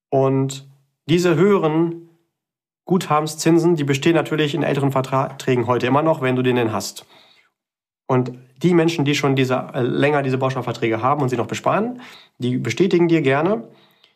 Und 0.09 0.68
diese 1.06 1.35
höheren 1.35 2.09
Guthabenszinsen, 2.85 3.75
die 3.75 3.85
bestehen 3.85 4.14
natürlich 4.14 4.54
in 4.54 4.62
älteren 4.62 4.92
Verträgen 4.92 5.66
heute 5.66 5.87
immer 5.87 6.02
noch, 6.02 6.23
wenn 6.23 6.37
du 6.37 6.42
den 6.42 6.56
denn 6.56 6.73
hast. 6.73 7.06
Und 8.06 8.32
die 8.62 8.75
Menschen, 8.75 9.04
die 9.04 9.14
schon 9.14 9.37
diese, 9.37 9.68
äh, 9.75 9.80
länger 9.80 10.23
diese 10.23 10.38
Bausparverträge 10.38 11.02
haben 11.02 11.23
und 11.23 11.28
sie 11.28 11.37
noch 11.37 11.47
besparen, 11.47 12.00
die 12.38 12.59
bestätigen 12.59 13.09
dir 13.09 13.23
gerne, 13.23 13.68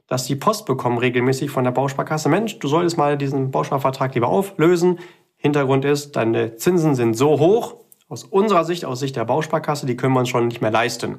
dass 0.06 0.24
die 0.24 0.36
Post 0.36 0.66
bekommen 0.66 0.98
regelmäßig 0.98 1.50
von 1.50 1.64
der 1.64 1.72
Bausparkasse. 1.72 2.28
Mensch, 2.28 2.58
du 2.58 2.68
solltest 2.68 2.96
mal 2.96 3.18
diesen 3.18 3.50
Bausparvertrag 3.50 4.14
lieber 4.14 4.28
auflösen. 4.28 4.98
Hintergrund 5.46 5.84
ist, 5.84 6.16
deine 6.16 6.56
Zinsen 6.56 6.94
sind 6.94 7.14
so 7.14 7.38
hoch, 7.38 7.76
aus 8.08 8.24
unserer 8.24 8.64
Sicht, 8.64 8.84
aus 8.84 9.00
Sicht 9.00 9.16
der 9.16 9.24
Bausparkasse, 9.24 9.86
die 9.86 9.96
können 9.96 10.14
wir 10.14 10.20
uns 10.20 10.28
schon 10.28 10.46
nicht 10.48 10.60
mehr 10.60 10.70
leisten. 10.70 11.18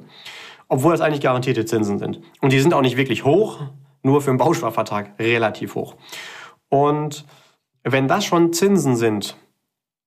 Obwohl 0.68 0.92
das 0.92 1.00
eigentlich 1.00 1.20
garantierte 1.20 1.64
Zinsen 1.64 1.98
sind. 1.98 2.20
Und 2.40 2.52
die 2.52 2.60
sind 2.60 2.74
auch 2.74 2.82
nicht 2.82 2.96
wirklich 2.96 3.24
hoch, 3.24 3.60
nur 4.02 4.22
für 4.22 4.30
einen 4.30 4.38
Bausparvertrag 4.38 5.18
relativ 5.18 5.74
hoch. 5.74 5.96
Und 6.68 7.24
wenn 7.82 8.08
das 8.08 8.24
schon 8.24 8.52
Zinsen 8.52 8.96
sind, 8.96 9.36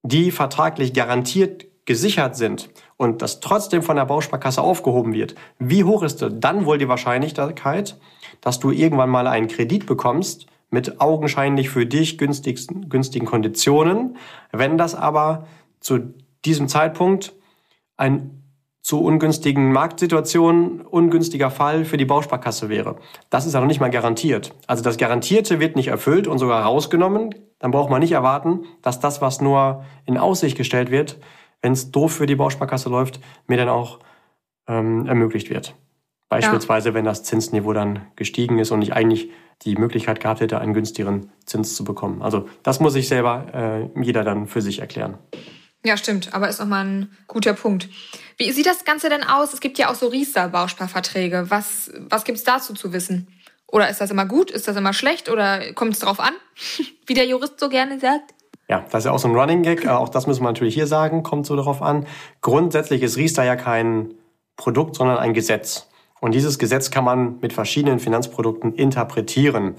die 0.04 0.32
vertraglich 0.32 0.94
garantiert 0.94 1.66
gesichert 1.86 2.36
sind 2.36 2.70
und 2.98 3.22
das 3.22 3.40
trotzdem 3.40 3.82
von 3.82 3.96
der 3.96 4.06
Bausparkasse 4.06 4.62
aufgehoben 4.62 5.14
wird, 5.14 5.36
wie 5.58 5.84
hoch 5.84 6.04
ist 6.04 6.26
dann 6.32 6.66
wohl 6.66 6.78
die 6.78 6.88
Wahrscheinlichkeit, 6.88 8.00
dass 8.40 8.60
du 8.60 8.72
irgendwann 8.72 9.10
mal 9.10 9.28
einen 9.28 9.48
Kredit 9.48 9.88
bekommst 9.88 10.46
mit 10.72 11.00
augenscheinlich 11.00 11.70
für 11.70 11.86
dich 11.86 12.18
günstigsten, 12.18 12.90
günstigen 12.90 13.28
Konditionen, 13.28 14.18
wenn 14.52 14.78
das 14.78 14.96
aber 14.96 15.48
zu 15.80 16.14
diesem 16.44 16.68
Zeitpunkt 16.68 17.34
ein 17.98 18.42
zu 18.82 19.00
ungünstigen 19.00 19.72
Marktsituationen 19.72 20.82
ungünstiger 20.82 21.52
Fall 21.52 21.86
für 21.86 21.98
die 21.98 22.06
Bausparkasse 22.06 22.68
wäre. 22.68 22.96
Das 23.30 23.46
ist 23.46 23.54
aber 23.54 23.68
nicht 23.68 23.80
mal 23.80 23.92
garantiert. 23.92 24.56
Also 24.66 24.82
das 24.82 24.98
Garantierte 24.98 25.60
wird 25.60 25.76
nicht 25.76 25.90
erfüllt 25.90 26.28
und 26.28 26.40
sogar 26.40 26.64
rausgenommen. 26.64 27.36
Dann 27.60 27.70
braucht 27.70 27.92
man 27.92 28.00
nicht 28.00 28.14
erwarten, 28.14 28.66
dass 28.82 29.00
das, 29.00 29.22
was 29.22 29.40
nur 29.40 29.86
in 30.06 30.18
Aussicht 30.18 30.58
gestellt 30.58 30.90
wird, 30.90 31.20
wenn 31.62 31.74
es 31.74 31.92
doof 31.92 32.12
für 32.14 32.26
die 32.26 32.36
Bausparkasse 32.36 32.90
läuft, 32.90 33.20
mir 33.46 33.58
dann 33.58 33.70
auch 33.70 34.00
ähm, 34.68 35.06
ermöglicht 35.06 35.52
wird. 35.52 35.76
Beispielsweise, 36.28 36.90
ja. 36.90 36.96
wenn 36.96 37.06
das 37.06 37.24
Zinsniveau 37.24 37.74
dann 37.74 38.08
gestiegen 38.16 38.58
ist 38.58 38.72
und 38.72 38.82
ich 38.82 38.94
eigentlich 38.94 39.30
die 39.64 39.76
Möglichkeit 39.76 40.20
gehabt 40.20 40.42
hätte, 40.42 40.60
einen 40.60 40.74
günstigeren 40.74 41.32
Zins 41.46 41.76
zu 41.76 41.84
bekommen. 41.84 42.22
Also 42.22 42.48
das 42.64 42.80
muss 42.80 42.94
sich 42.94 43.08
selber 43.08 43.90
äh, 43.96 44.02
jeder 44.02 44.24
dann 44.24 44.48
für 44.48 44.62
sich 44.62 44.80
erklären. 44.80 45.18
Ja, 45.84 45.98
stimmt, 45.98 46.34
aber 46.34 46.48
ist 46.48 46.60
nochmal 46.60 46.86
ein 46.86 47.18
guter 47.28 47.54
Punkt. 47.54 47.90
Wie 48.38 48.52
sieht 48.52 48.68
das 48.68 48.86
Ganze 48.86 49.10
denn 49.10 49.24
aus? 49.24 49.54
Es 49.54 49.62
gibt 49.62 49.80
ja 49.80 49.90
auch 49.90 49.96
so 49.96 50.08
Riester-Bausparverträge. 50.08 51.46
Was, 51.50 51.92
was 52.10 52.24
gibt 52.24 52.38
es 52.38 52.44
dazu 52.44 52.74
zu 52.74 52.94
wissen? 52.94 53.28
Oder 53.68 53.90
ist 53.90 54.02
das 54.02 54.12
immer 54.12 54.26
gut? 54.26 54.52
Ist 54.52 54.68
das 54.68 54.76
immer 54.76 54.94
schlecht? 54.94 55.30
Oder 55.30 55.74
kommt 55.74 55.94
es 55.94 56.00
drauf 56.00 56.20
an? 56.20 56.34
Wie 57.08 57.14
der 57.14 57.26
Jurist 57.26 57.60
so 57.60 57.70
gerne 57.70 58.00
sagt? 58.00 58.34
Ja, 58.68 58.86
das 58.92 59.00
ist 59.00 59.06
ja 59.06 59.12
auch 59.12 59.20
so 59.20 59.28
ein 59.28 59.36
Running 59.36 59.64
Gag. 59.64 59.88
Auch 59.88 60.10
das 60.10 60.28
müssen 60.28 60.44
wir 60.44 60.50
natürlich 60.50 60.76
hier 60.76 60.88
sagen, 60.88 61.24
kommt 61.24 61.46
so 61.46 61.56
darauf 61.56 61.82
an. 61.82 62.06
Grundsätzlich 62.42 63.02
ist 63.02 63.18
Riester 63.18 63.44
ja 63.44 63.56
kein 63.56 64.14
Produkt, 64.56 64.96
sondern 64.96 65.18
ein 65.18 65.34
Gesetz. 65.34 65.90
Und 66.22 66.36
dieses 66.36 66.60
Gesetz 66.60 66.92
kann 66.92 67.04
man 67.04 67.40
mit 67.42 67.52
verschiedenen 67.52 68.00
Finanzprodukten 68.00 68.76
interpretieren. 68.76 69.76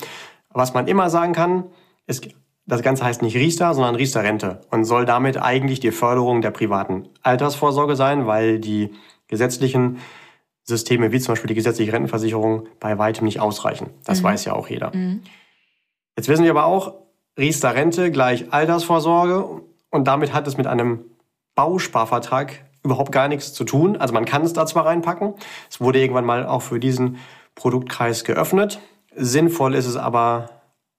Was 0.50 0.74
man 0.74 0.88
immer 0.88 1.08
sagen 1.08 1.32
kann, 1.32 1.64
ist, 2.06 2.28
das 2.66 2.82
Ganze 2.82 3.04
heißt 3.04 3.22
nicht 3.22 3.36
Riester, 3.36 3.72
sondern 3.74 3.94
Riester-Rente 3.94 4.60
und 4.70 4.84
soll 4.84 5.06
damit 5.06 5.40
eigentlich 5.40 5.80
die 5.80 5.92
Förderung 5.92 6.42
der 6.42 6.50
privaten 6.50 7.08
Altersvorsorge 7.22 7.96
sein, 7.96 8.26
weil 8.26 8.58
die 8.58 8.90
gesetzlichen 9.28 9.98
Systeme 10.64 11.12
wie 11.12 11.20
zum 11.20 11.32
Beispiel 11.32 11.48
die 11.48 11.54
gesetzliche 11.54 11.92
Rentenversicherung 11.92 12.68
bei 12.80 12.98
weitem 12.98 13.24
nicht 13.24 13.40
ausreichen. 13.40 13.90
Das 14.04 14.20
mhm. 14.20 14.24
weiß 14.24 14.44
ja 14.44 14.52
auch 14.52 14.68
jeder. 14.68 14.94
Mhm. 14.94 15.22
Jetzt 16.16 16.28
wissen 16.28 16.44
wir 16.44 16.50
aber 16.50 16.66
auch, 16.66 16.94
Riester-Rente 17.38 18.10
gleich 18.10 18.52
Altersvorsorge 18.52 19.62
und 19.90 20.08
damit 20.08 20.34
hat 20.34 20.46
es 20.46 20.56
mit 20.56 20.66
einem 20.66 21.04
Bausparvertrag 21.54 22.64
überhaupt 22.84 23.12
gar 23.12 23.28
nichts 23.28 23.52
zu 23.52 23.64
tun. 23.64 23.96
Also 23.96 24.14
man 24.14 24.24
kann 24.24 24.42
es 24.42 24.52
da 24.52 24.66
zwar 24.66 24.86
reinpacken, 24.86 25.34
es 25.70 25.80
wurde 25.80 26.00
irgendwann 26.00 26.24
mal 26.24 26.46
auch 26.46 26.62
für 26.62 26.80
diesen 26.80 27.18
Produktkreis 27.54 28.24
geöffnet. 28.24 28.80
Sinnvoll 29.14 29.74
ist 29.74 29.86
es 29.86 29.96
aber 29.96 30.50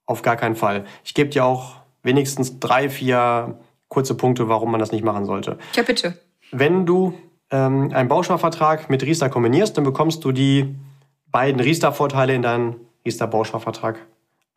auf 0.05 0.21
gar 0.21 0.35
keinen 0.35 0.55
Fall. 0.55 0.85
Ich 1.03 1.13
gebe 1.13 1.29
dir 1.29 1.45
auch 1.45 1.75
wenigstens 2.03 2.59
drei, 2.59 2.89
vier 2.89 3.57
kurze 3.87 4.15
Punkte, 4.15 4.49
warum 4.49 4.71
man 4.71 4.79
das 4.79 4.91
nicht 4.91 5.03
machen 5.03 5.25
sollte. 5.25 5.57
Ja, 5.75 5.83
bitte. 5.83 6.17
Wenn 6.51 6.85
du 6.85 7.13
ähm, 7.51 7.91
einen 7.93 8.09
Bausparvertrag 8.09 8.89
mit 8.89 9.03
Riester 9.03 9.29
kombinierst, 9.29 9.77
dann 9.77 9.83
bekommst 9.83 10.23
du 10.23 10.31
die 10.31 10.75
beiden 11.31 11.59
Riester-Vorteile 11.59 12.33
in 12.33 12.41
deinen 12.41 12.75
Riester-Bausparvertrag 13.05 13.97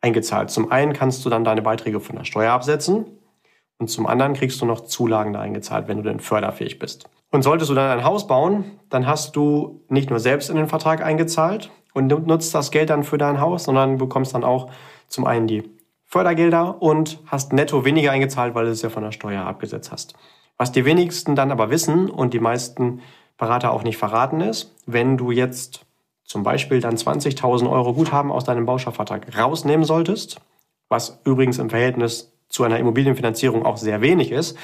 eingezahlt. 0.01 0.49
Zum 0.49 0.71
einen 0.71 0.93
kannst 0.93 1.25
du 1.25 1.29
dann 1.29 1.43
deine 1.43 1.61
Beiträge 1.61 1.99
von 1.99 2.15
der 2.15 2.23
Steuer 2.23 2.53
absetzen 2.53 3.05
und 3.77 3.89
zum 3.89 4.07
anderen 4.07 4.33
kriegst 4.33 4.61
du 4.61 4.65
noch 4.65 4.81
Zulagen 4.81 5.33
da 5.33 5.41
eingezahlt, 5.41 5.87
wenn 5.87 5.97
du 5.97 6.03
denn 6.03 6.19
förderfähig 6.19 6.79
bist. 6.79 7.09
Und 7.31 7.41
solltest 7.41 7.69
du 7.69 7.75
dann 7.75 7.97
ein 7.97 8.05
Haus 8.05 8.27
bauen, 8.27 8.79
dann 8.89 9.05
hast 9.05 9.35
du 9.35 9.81
nicht 9.89 10.09
nur 10.09 10.19
selbst 10.19 10.49
in 10.49 10.55
den 10.55 10.67
Vertrag 10.67 11.03
eingezahlt 11.03 11.71
und 11.93 12.07
nutzt 12.07 12.55
das 12.55 12.71
Geld 12.71 12.89
dann 12.89 13.03
für 13.03 13.17
dein 13.17 13.41
Haus, 13.41 13.65
sondern 13.65 13.97
bekommst 13.97 14.33
dann 14.33 14.43
auch 14.43 14.69
zum 15.07 15.25
einen 15.25 15.47
die 15.47 15.63
Fördergelder 16.05 16.81
und 16.81 17.19
hast 17.25 17.51
netto 17.51 17.83
weniger 17.83 18.11
eingezahlt, 18.11 18.55
weil 18.55 18.65
du 18.65 18.71
es 18.71 18.81
ja 18.81 18.89
von 18.89 19.03
der 19.03 19.11
Steuer 19.11 19.45
abgesetzt 19.45 19.91
hast. 19.91 20.13
Was 20.57 20.71
die 20.71 20.85
wenigsten 20.85 21.35
dann 21.35 21.51
aber 21.51 21.69
wissen 21.69 22.09
und 22.09 22.33
die 22.33 22.39
meisten 22.39 23.01
Berater 23.37 23.71
auch 23.71 23.83
nicht 23.83 23.97
verraten 23.97 24.41
ist, 24.41 24.73
wenn 24.85 25.17
du 25.17 25.31
jetzt 25.31 25.85
zum 26.23 26.43
Beispiel 26.43 26.79
dann 26.81 26.95
20.000 26.95 27.69
Euro 27.69 27.93
Guthaben 27.93 28.31
aus 28.31 28.45
deinem 28.45 28.65
Bausparvertrag 28.65 29.37
rausnehmen 29.37 29.85
solltest, 29.85 30.39
was 30.89 31.19
übrigens 31.25 31.59
im 31.59 31.69
Verhältnis 31.69 32.31
zu 32.49 32.63
einer 32.63 32.79
Immobilienfinanzierung 32.79 33.65
auch 33.65 33.77
sehr 33.77 34.01
wenig 34.01 34.31
ist. 34.31 34.57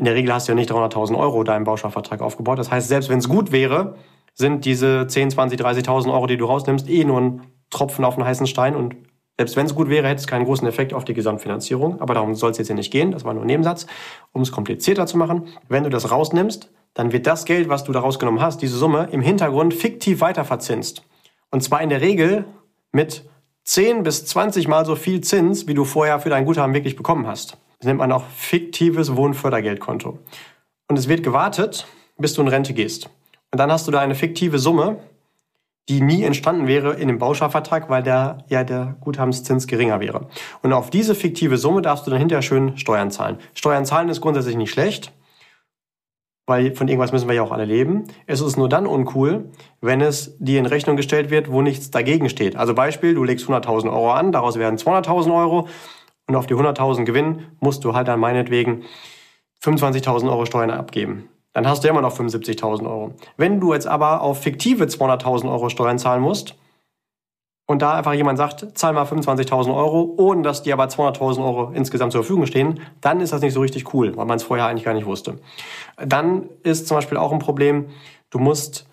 In 0.00 0.06
der 0.06 0.14
Regel 0.14 0.32
hast 0.32 0.48
du 0.48 0.52
ja 0.52 0.56
nicht 0.56 0.70
300.000 0.70 1.14
Euro 1.14 1.44
deinem 1.44 1.64
Bausparvertrag 1.64 2.22
aufgebaut. 2.22 2.58
Das 2.58 2.70
heißt, 2.70 2.88
selbst 2.88 3.10
wenn 3.10 3.18
es 3.18 3.28
gut 3.28 3.52
wäre, 3.52 3.96
sind 4.32 4.64
diese 4.64 5.06
10, 5.06 5.32
20, 5.32 5.60
30.000 5.60 6.10
Euro, 6.10 6.26
die 6.26 6.38
du 6.38 6.46
rausnimmst, 6.46 6.88
eh 6.88 7.04
nur 7.04 7.20
ein 7.20 7.42
Tropfen 7.68 8.06
auf 8.06 8.16
einen 8.16 8.24
heißen 8.24 8.46
Stein 8.46 8.76
und 8.76 8.96
selbst 9.36 9.56
wenn 9.56 9.66
es 9.66 9.74
gut 9.74 9.90
wäre, 9.90 10.08
hätte 10.08 10.20
es 10.20 10.26
keinen 10.26 10.46
großen 10.46 10.66
Effekt 10.66 10.94
auf 10.94 11.04
die 11.04 11.12
Gesamtfinanzierung. 11.12 12.00
Aber 12.00 12.14
darum 12.14 12.34
soll 12.34 12.52
es 12.52 12.56
jetzt 12.56 12.68
hier 12.68 12.76
nicht 12.76 12.90
gehen. 12.90 13.10
Das 13.10 13.26
war 13.26 13.34
nur 13.34 13.44
ein 13.44 13.46
Nebensatz, 13.46 13.86
um 14.32 14.40
es 14.40 14.52
komplizierter 14.52 15.06
zu 15.06 15.18
machen. 15.18 15.48
Wenn 15.68 15.84
du 15.84 15.90
das 15.90 16.10
rausnimmst, 16.10 16.70
dann 16.94 17.12
wird 17.12 17.26
das 17.26 17.44
Geld, 17.44 17.68
was 17.68 17.84
du 17.84 17.92
da 17.92 18.00
rausgenommen 18.00 18.40
hast, 18.40 18.62
diese 18.62 18.78
Summe, 18.78 19.08
im 19.12 19.20
Hintergrund 19.20 19.74
fiktiv 19.74 20.22
weiter 20.22 20.46
verzinst. 20.46 21.02
Und 21.50 21.62
zwar 21.62 21.82
in 21.82 21.90
der 21.90 22.00
Regel 22.00 22.46
mit 22.90 23.28
10 23.64 24.02
bis 24.02 24.24
20 24.24 24.66
Mal 24.66 24.86
so 24.86 24.96
viel 24.96 25.20
Zins, 25.20 25.66
wie 25.66 25.74
du 25.74 25.84
vorher 25.84 26.20
für 26.20 26.30
dein 26.30 26.46
Guthaben 26.46 26.72
wirklich 26.72 26.96
bekommen 26.96 27.26
hast. 27.26 27.58
Das 27.80 27.86
nennt 27.86 27.98
man 27.98 28.12
auch 28.12 28.24
fiktives 28.24 29.16
Wohnfördergeldkonto. 29.16 30.18
Und 30.88 30.98
es 30.98 31.08
wird 31.08 31.22
gewartet, 31.22 31.86
bis 32.18 32.34
du 32.34 32.42
in 32.42 32.48
Rente 32.48 32.74
gehst. 32.74 33.08
Und 33.50 33.58
dann 33.58 33.72
hast 33.72 33.86
du 33.86 33.90
da 33.90 34.00
eine 34.00 34.14
fiktive 34.14 34.58
Summe, 34.58 34.98
die 35.88 36.02
nie 36.02 36.22
entstanden 36.22 36.68
wäre 36.68 36.94
in 36.94 37.08
dem 37.08 37.18
Bausparvertrag, 37.18 37.88
weil 37.88 38.02
der, 38.02 38.44
ja, 38.48 38.64
der 38.64 38.96
Guthabenszins 39.00 39.66
geringer 39.66 39.98
wäre. 39.98 40.28
Und 40.62 40.72
auf 40.72 40.90
diese 40.90 41.14
fiktive 41.14 41.56
Summe 41.56 41.82
darfst 41.82 42.06
du 42.06 42.10
dann 42.10 42.20
hinterher 42.20 42.42
schön 42.42 42.76
Steuern 42.76 43.10
zahlen. 43.10 43.38
Steuern 43.54 43.86
zahlen 43.86 44.08
ist 44.08 44.20
grundsätzlich 44.20 44.56
nicht 44.56 44.70
schlecht, 44.70 45.12
weil 46.46 46.76
von 46.76 46.86
irgendwas 46.86 47.12
müssen 47.12 47.28
wir 47.28 47.34
ja 47.34 47.42
auch 47.42 47.50
alle 47.50 47.64
leben. 47.64 48.04
Es 48.26 48.40
ist 48.40 48.56
nur 48.56 48.68
dann 48.68 48.86
uncool, 48.86 49.50
wenn 49.80 50.00
es 50.00 50.36
dir 50.38 50.58
in 50.58 50.66
Rechnung 50.66 50.96
gestellt 50.96 51.30
wird, 51.30 51.50
wo 51.50 51.62
nichts 51.62 51.90
dagegen 51.90 52.28
steht. 52.28 52.56
Also 52.56 52.74
Beispiel, 52.74 53.14
du 53.14 53.24
legst 53.24 53.46
100.000 53.48 53.90
Euro 53.90 54.12
an, 54.12 54.32
daraus 54.32 54.58
werden 54.58 54.78
200.000 54.78 55.34
Euro 55.34 55.68
und 56.30 56.36
auf 56.36 56.46
die 56.46 56.54
100.000 56.54 57.04
Gewinn 57.04 57.46
musst 57.58 57.82
du 57.82 57.92
halt 57.92 58.06
dann 58.06 58.20
meinetwegen 58.20 58.84
25.000 59.64 60.30
Euro 60.30 60.46
Steuern 60.46 60.70
abgeben. 60.70 61.28
Dann 61.52 61.66
hast 61.66 61.82
du 61.82 61.88
immer 61.88 62.02
noch 62.02 62.16
75.000 62.16 62.88
Euro. 62.88 63.14
Wenn 63.36 63.58
du 63.58 63.74
jetzt 63.74 63.88
aber 63.88 64.20
auf 64.20 64.40
fiktive 64.40 64.84
200.000 64.84 65.50
Euro 65.50 65.70
Steuern 65.70 65.98
zahlen 65.98 66.22
musst 66.22 66.54
und 67.66 67.82
da 67.82 67.94
einfach 67.94 68.12
jemand 68.12 68.38
sagt, 68.38 68.78
zahl 68.78 68.92
mal 68.92 69.06
25.000 69.06 69.74
Euro, 69.74 70.14
ohne 70.18 70.42
dass 70.42 70.62
dir 70.62 70.74
aber 70.74 70.84
200.000 70.84 71.44
Euro 71.44 71.72
insgesamt 71.74 72.12
zur 72.12 72.22
Verfügung 72.22 72.46
stehen, 72.46 72.78
dann 73.00 73.20
ist 73.20 73.32
das 73.32 73.42
nicht 73.42 73.52
so 73.52 73.60
richtig 73.60 73.92
cool, 73.92 74.16
weil 74.16 74.26
man 74.26 74.36
es 74.36 74.44
vorher 74.44 74.66
eigentlich 74.66 74.84
gar 74.84 74.94
nicht 74.94 75.06
wusste. 75.06 75.40
Dann 75.96 76.48
ist 76.62 76.86
zum 76.86 76.96
Beispiel 76.96 77.18
auch 77.18 77.32
ein 77.32 77.40
Problem, 77.40 77.86
du 78.30 78.38
musst 78.38 78.86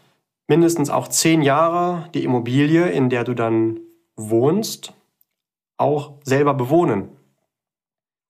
mindestens 0.48 0.90
auch 0.90 1.08
zehn 1.08 1.44
Jahre 1.44 2.10
die 2.16 2.24
Immobilie, 2.24 2.90
in 2.90 3.12
der 3.12 3.24
du 3.24 3.36
dann 3.36 3.80
wohnst, 4.16 4.94
auch 5.78 6.14
selber 6.24 6.56
bewohnen. 6.56 7.10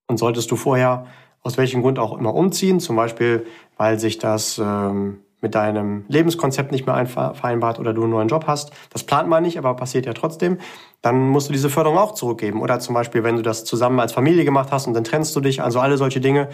Und 0.08 0.18
solltest 0.18 0.50
du 0.52 0.56
vorher 0.56 1.06
aus 1.44 1.58
welchem 1.58 1.82
Grund 1.82 2.00
auch 2.00 2.18
immer 2.18 2.34
umziehen, 2.34 2.80
zum 2.80 2.96
Beispiel 2.96 3.46
weil 3.78 4.00
sich 4.00 4.18
das 4.18 4.60
ähm, 4.64 5.20
mit 5.40 5.54
deinem 5.54 6.04
Lebenskonzept 6.08 6.72
nicht 6.72 6.88
mehr 6.88 7.06
vereinbart 7.06 7.80
oder 7.80 7.94
du 7.94 8.04
einen 8.04 8.12
neuen 8.12 8.28
Job 8.28 8.46
hast. 8.48 8.72
Das 8.90 9.04
plant 9.04 9.30
man 9.30 9.44
nicht, 9.44 9.58
aber 9.58 9.76
passiert 9.76 10.06
ja 10.06 10.14
trotzdem. 10.14 10.58
Dann 11.02 11.28
musst 11.30 11.48
du 11.48 11.54
diese 11.54 11.70
Förderung 11.70 11.98
auch 11.98 12.14
zurückgeben. 12.14 12.62
Oder 12.62 12.80
zum 12.80 12.96
Beispiel, 12.96 13.24
wenn 13.24 13.36
du 13.36 13.44
das 13.44 13.64
zusammen 13.64 14.00
als 14.00 14.14
Familie 14.14 14.46
gemacht 14.46 14.70
hast 14.72 14.88
und 14.88 14.94
dann 14.94 15.04
trennst 15.04 15.36
du 15.36 15.40
dich, 15.40 15.62
also 15.62 15.80
alle 15.80 15.98
solche 15.98 16.22
Dinge. 16.22 16.50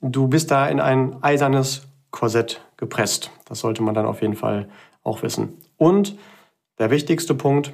Du 0.00 0.26
bist 0.26 0.50
da 0.50 0.66
in 0.66 0.80
ein 0.80 1.22
eisernes 1.22 1.86
Korsett 2.10 2.60
gepresst. 2.76 3.30
Das 3.44 3.60
sollte 3.60 3.82
man 3.82 3.94
dann 3.94 4.06
auf 4.06 4.22
jeden 4.22 4.36
Fall 4.36 4.68
auch 5.04 5.22
wissen. 5.22 5.56
Und 5.76 6.18
der 6.78 6.90
wichtigste 6.90 7.34
Punkt, 7.34 7.72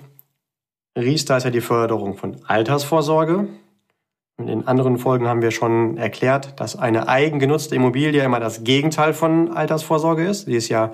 Riester 0.96 1.38
ist 1.38 1.44
ja 1.44 1.50
die 1.50 1.62
Förderung 1.62 2.16
von 2.16 2.36
Altersvorsorge. 2.46 3.48
In 4.48 4.66
anderen 4.66 4.98
Folgen 4.98 5.28
haben 5.28 5.42
wir 5.42 5.50
schon 5.50 5.96
erklärt, 5.96 6.60
dass 6.60 6.78
eine 6.78 7.08
eigengenutzte 7.08 7.74
Immobilie 7.74 8.22
immer 8.22 8.40
das 8.40 8.64
Gegenteil 8.64 9.14
von 9.14 9.52
Altersvorsorge 9.52 10.26
ist. 10.26 10.46
Sie 10.46 10.54
ist 10.54 10.68
ja 10.68 10.92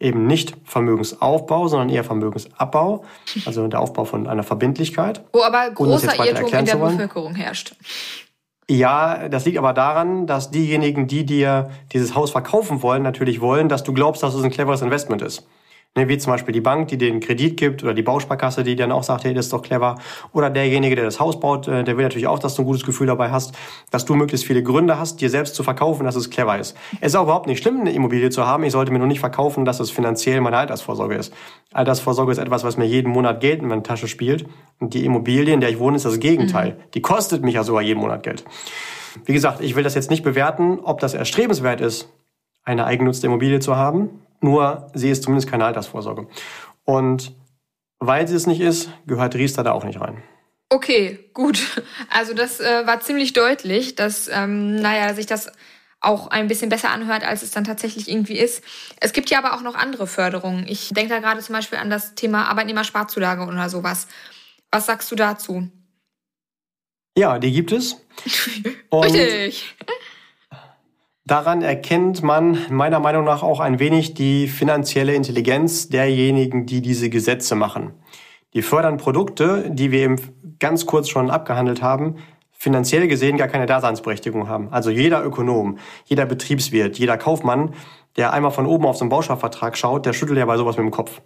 eben 0.00 0.26
nicht 0.26 0.54
Vermögensaufbau, 0.64 1.68
sondern 1.68 1.90
eher 1.90 2.04
Vermögensabbau, 2.04 3.04
also 3.44 3.68
der 3.68 3.80
Aufbau 3.80 4.04
von 4.04 4.26
einer 4.26 4.42
Verbindlichkeit. 4.42 5.22
Wo 5.32 5.42
aber 5.42 5.70
großer 5.70 6.24
Irrtum 6.24 6.52
in 6.52 6.64
der 6.64 6.76
Bevölkerung 6.76 7.34
herrscht. 7.34 7.74
Ja, 8.68 9.28
das 9.28 9.44
liegt 9.46 9.58
aber 9.58 9.72
daran, 9.72 10.26
dass 10.26 10.50
diejenigen, 10.50 11.08
die 11.08 11.26
dir 11.26 11.70
dieses 11.92 12.14
Haus 12.14 12.30
verkaufen 12.30 12.82
wollen, 12.82 13.02
natürlich 13.02 13.40
wollen, 13.40 13.68
dass 13.68 13.82
du 13.82 13.92
glaubst, 13.92 14.22
dass 14.22 14.34
es 14.34 14.44
ein 14.44 14.50
cleveres 14.50 14.80
Investment 14.80 15.22
ist. 15.22 15.46
Ne, 15.96 16.08
wie 16.08 16.18
zum 16.18 16.32
Beispiel 16.32 16.52
die 16.52 16.60
Bank, 16.60 16.86
die 16.86 16.98
den 16.98 17.18
Kredit 17.18 17.56
gibt 17.56 17.82
oder 17.82 17.94
die 17.94 18.02
Bausparkasse, 18.04 18.62
die 18.62 18.76
dann 18.76 18.92
auch 18.92 19.02
sagt, 19.02 19.24
hey, 19.24 19.34
das 19.34 19.46
ist 19.46 19.52
doch 19.52 19.60
clever. 19.62 19.96
Oder 20.32 20.48
derjenige, 20.48 20.94
der 20.94 21.04
das 21.04 21.18
Haus 21.18 21.40
baut, 21.40 21.66
äh, 21.66 21.82
der 21.82 21.96
will 21.96 22.04
natürlich 22.04 22.28
auch, 22.28 22.38
dass 22.38 22.54
du 22.54 22.62
ein 22.62 22.64
gutes 22.64 22.84
Gefühl 22.84 23.08
dabei 23.08 23.32
hast, 23.32 23.56
dass 23.90 24.04
du 24.04 24.14
möglichst 24.14 24.46
viele 24.46 24.62
Gründe 24.62 25.00
hast, 25.00 25.20
dir 25.20 25.28
selbst 25.28 25.56
zu 25.56 25.64
verkaufen, 25.64 26.04
dass 26.04 26.14
es 26.14 26.30
clever 26.30 26.56
ist. 26.60 26.76
Es 27.00 27.08
ist 27.08 27.16
auch 27.16 27.24
überhaupt 27.24 27.48
nicht 27.48 27.60
schlimm, 27.60 27.80
eine 27.80 27.90
Immobilie 27.90 28.30
zu 28.30 28.46
haben. 28.46 28.62
Ich 28.62 28.70
sollte 28.70 28.92
mir 28.92 29.00
nur 29.00 29.08
nicht 29.08 29.18
verkaufen, 29.18 29.64
dass 29.64 29.80
es 29.80 29.90
finanziell 29.90 30.40
meine 30.40 30.58
Altersvorsorge 30.58 31.16
ist. 31.16 31.34
Altersvorsorge 31.72 32.30
ist 32.30 32.38
etwas, 32.38 32.62
was 32.62 32.76
mir 32.76 32.86
jeden 32.86 33.10
Monat 33.10 33.40
Geld 33.40 33.60
in 33.60 33.66
meine 33.66 33.82
Tasche 33.82 34.06
spielt. 34.06 34.46
Und 34.78 34.94
die 34.94 35.04
Immobilie, 35.04 35.52
in 35.52 35.60
der 35.60 35.70
ich 35.70 35.80
wohne, 35.80 35.96
ist 35.96 36.04
das 36.04 36.20
Gegenteil. 36.20 36.74
Mhm. 36.74 36.90
Die 36.94 37.02
kostet 37.02 37.42
mich 37.42 37.56
ja 37.56 37.64
sogar 37.64 37.82
jeden 37.82 37.98
Monat 37.98 38.22
Geld. 38.22 38.44
Wie 39.24 39.32
gesagt, 39.32 39.60
ich 39.60 39.74
will 39.74 39.82
das 39.82 39.96
jetzt 39.96 40.08
nicht 40.08 40.22
bewerten, 40.22 40.78
ob 40.84 41.00
das 41.00 41.14
erstrebenswert 41.14 41.80
ist, 41.80 42.08
eine 42.62 42.84
eigennutzte 42.84 43.26
Immobilie 43.26 43.58
zu 43.58 43.74
haben. 43.74 44.20
Nur 44.40 44.90
sie 44.94 45.10
ist 45.10 45.22
zumindest 45.22 45.50
keine 45.50 45.64
Altersvorsorge. 45.64 46.28
Und 46.84 47.34
weil 47.98 48.26
sie 48.26 48.34
es 48.34 48.46
nicht 48.46 48.60
ist, 48.60 48.90
gehört 49.06 49.34
Riester 49.34 49.62
da 49.62 49.72
auch 49.72 49.84
nicht 49.84 50.00
rein. 50.00 50.22
Okay, 50.70 51.30
gut. 51.34 51.82
Also 52.10 52.32
das 52.32 52.60
äh, 52.60 52.86
war 52.86 53.00
ziemlich 53.00 53.32
deutlich, 53.32 53.96
dass, 53.96 54.28
ähm, 54.32 54.76
naja, 54.76 55.14
sich 55.14 55.26
das 55.26 55.50
auch 56.00 56.28
ein 56.28 56.48
bisschen 56.48 56.70
besser 56.70 56.90
anhört, 56.90 57.24
als 57.24 57.42
es 57.42 57.50
dann 57.50 57.64
tatsächlich 57.64 58.08
irgendwie 58.08 58.38
ist. 58.38 58.64
Es 59.00 59.12
gibt 59.12 59.28
ja 59.30 59.38
aber 59.38 59.54
auch 59.54 59.62
noch 59.62 59.74
andere 59.74 60.06
Förderungen. 60.06 60.66
Ich 60.66 60.88
denke 60.90 61.12
da 61.12 61.18
gerade 61.18 61.40
zum 61.40 61.54
Beispiel 61.54 61.78
an 61.78 61.90
das 61.90 62.14
Thema 62.14 62.48
Arbeitnehmersparzulage 62.48 63.42
oder 63.42 63.68
sowas. 63.68 64.06
Was 64.70 64.86
sagst 64.86 65.10
du 65.10 65.16
dazu? 65.16 65.68
Ja, 67.18 67.38
die 67.38 67.52
gibt 67.52 67.72
es. 67.72 67.96
Richtig. 68.92 69.76
Daran 71.30 71.62
erkennt 71.62 72.24
man 72.24 72.58
meiner 72.70 72.98
Meinung 72.98 73.22
nach 73.22 73.44
auch 73.44 73.60
ein 73.60 73.78
wenig 73.78 74.14
die 74.14 74.48
finanzielle 74.48 75.14
Intelligenz 75.14 75.88
derjenigen, 75.88 76.66
die 76.66 76.82
diese 76.82 77.08
Gesetze 77.08 77.54
machen. 77.54 77.92
Die 78.52 78.62
fördern 78.62 78.96
Produkte, 78.96 79.70
die 79.70 79.92
wir 79.92 80.00
eben 80.00 80.16
ganz 80.58 80.86
kurz 80.86 81.08
schon 81.08 81.30
abgehandelt 81.30 81.82
haben, 81.82 82.16
finanziell 82.50 83.06
gesehen 83.06 83.36
gar 83.36 83.46
keine 83.46 83.66
Daseinsberechtigung 83.66 84.48
haben. 84.48 84.72
Also 84.72 84.90
jeder 84.90 85.24
Ökonom, 85.24 85.78
jeder 86.04 86.26
Betriebswirt, 86.26 86.98
jeder 86.98 87.16
Kaufmann 87.16 87.74
der 88.16 88.32
einmal 88.32 88.50
von 88.50 88.66
oben 88.66 88.86
auf 88.86 88.96
so 88.96 89.04
einen 89.04 89.10
Bausparvertrag 89.10 89.76
schaut, 89.76 90.04
der 90.04 90.12
schüttelt 90.12 90.38
ja 90.38 90.44
bei 90.44 90.56
sowas 90.56 90.76
mit 90.76 90.84
dem 90.84 90.90
Kopf. 90.90 91.20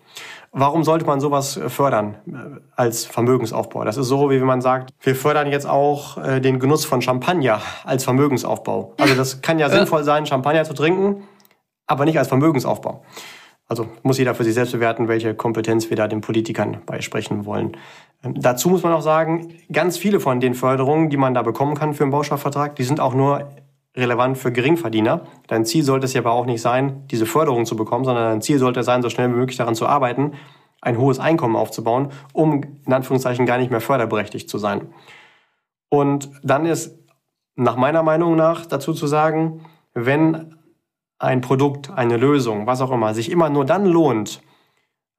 Warum 0.56 0.84
sollte 0.84 1.04
man 1.04 1.18
sowas 1.18 1.56
äh, 1.56 1.68
fördern 1.68 2.14
äh, 2.28 2.60
als 2.76 3.06
Vermögensaufbau? 3.06 3.82
Das 3.84 3.96
ist 3.96 4.06
so, 4.06 4.30
wie 4.30 4.38
wenn 4.38 4.46
man 4.46 4.60
sagt, 4.60 4.90
wir 5.00 5.16
fördern 5.16 5.50
jetzt 5.50 5.66
auch 5.66 6.16
äh, 6.16 6.40
den 6.40 6.60
Genuss 6.60 6.84
von 6.84 7.02
Champagner 7.02 7.60
als 7.84 8.04
Vermögensaufbau. 8.04 8.94
Also 9.00 9.16
das 9.16 9.42
kann 9.42 9.58
ja 9.58 9.68
sinnvoll 9.68 10.04
sein, 10.04 10.26
Champagner 10.26 10.62
zu 10.62 10.72
trinken, 10.72 11.24
aber 11.88 12.04
nicht 12.04 12.18
als 12.20 12.28
Vermögensaufbau. 12.28 13.02
Also 13.66 13.88
muss 14.04 14.18
jeder 14.18 14.36
für 14.36 14.44
sich 14.44 14.54
selbst 14.54 14.70
bewerten, 14.70 15.08
welche 15.08 15.34
Kompetenz 15.34 15.90
wir 15.90 15.96
da 15.96 16.06
den 16.06 16.20
Politikern 16.20 16.82
beisprechen 16.86 17.46
wollen. 17.46 17.76
Ähm, 18.22 18.34
dazu 18.40 18.68
muss 18.68 18.84
man 18.84 18.92
auch 18.92 19.02
sagen, 19.02 19.54
ganz 19.72 19.98
viele 19.98 20.20
von 20.20 20.38
den 20.38 20.54
Förderungen, 20.54 21.10
die 21.10 21.16
man 21.16 21.34
da 21.34 21.42
bekommen 21.42 21.74
kann 21.74 21.94
für 21.94 22.04
einen 22.04 22.12
Bausparvertrag, 22.12 22.76
die 22.76 22.84
sind 22.84 23.00
auch 23.00 23.14
nur 23.14 23.48
relevant 23.96 24.38
für 24.38 24.52
Geringverdiener. 24.52 25.22
Dein 25.46 25.64
Ziel 25.64 25.84
sollte 25.84 26.06
es 26.06 26.14
ja 26.14 26.20
aber 26.20 26.32
auch 26.32 26.46
nicht 26.46 26.60
sein, 26.60 27.06
diese 27.08 27.26
Förderung 27.26 27.64
zu 27.64 27.76
bekommen, 27.76 28.04
sondern 28.04 28.24
dein 28.24 28.42
Ziel 28.42 28.58
sollte 28.58 28.82
sein, 28.82 29.02
so 29.02 29.10
schnell 29.10 29.30
wie 29.30 29.36
möglich 29.36 29.56
daran 29.56 29.74
zu 29.74 29.86
arbeiten, 29.86 30.32
ein 30.80 30.98
hohes 30.98 31.18
Einkommen 31.18 31.56
aufzubauen, 31.56 32.10
um 32.32 32.62
in 32.84 32.92
Anführungszeichen 32.92 33.46
gar 33.46 33.58
nicht 33.58 33.70
mehr 33.70 33.80
förderberechtigt 33.80 34.48
zu 34.50 34.58
sein. 34.58 34.88
Und 35.88 36.30
dann 36.42 36.66
ist 36.66 36.98
nach 37.56 37.76
meiner 37.76 38.02
Meinung 38.02 38.36
nach 38.36 38.66
dazu 38.66 38.92
zu 38.92 39.06
sagen, 39.06 39.64
wenn 39.94 40.56
ein 41.18 41.40
Produkt, 41.40 41.90
eine 41.90 42.16
Lösung, 42.16 42.66
was 42.66 42.80
auch 42.80 42.90
immer, 42.90 43.14
sich 43.14 43.30
immer 43.30 43.48
nur 43.48 43.64
dann 43.64 43.86
lohnt, 43.86 44.42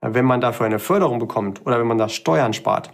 wenn 0.01 0.25
man 0.25 0.41
dafür 0.41 0.65
eine 0.65 0.79
Förderung 0.79 1.19
bekommt 1.19 1.65
oder 1.65 1.79
wenn 1.79 1.87
man 1.87 1.97
das 1.97 2.13
Steuern 2.13 2.53
spart, 2.53 2.91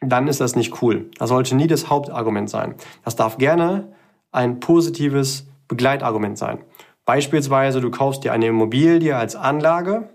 dann 0.00 0.28
ist 0.28 0.40
das 0.40 0.56
nicht 0.56 0.80
cool. 0.80 1.10
Das 1.18 1.28
sollte 1.28 1.54
nie 1.54 1.66
das 1.66 1.90
Hauptargument 1.90 2.48
sein. 2.48 2.76
Das 3.04 3.16
darf 3.16 3.36
gerne 3.36 3.92
ein 4.32 4.60
positives 4.60 5.46
Begleitargument 5.68 6.38
sein. 6.38 6.58
Beispielsweise, 7.04 7.80
du 7.80 7.90
kaufst 7.90 8.24
dir 8.24 8.32
eine 8.32 8.46
Immobilie 8.46 9.16
als 9.16 9.36
Anlage 9.36 10.10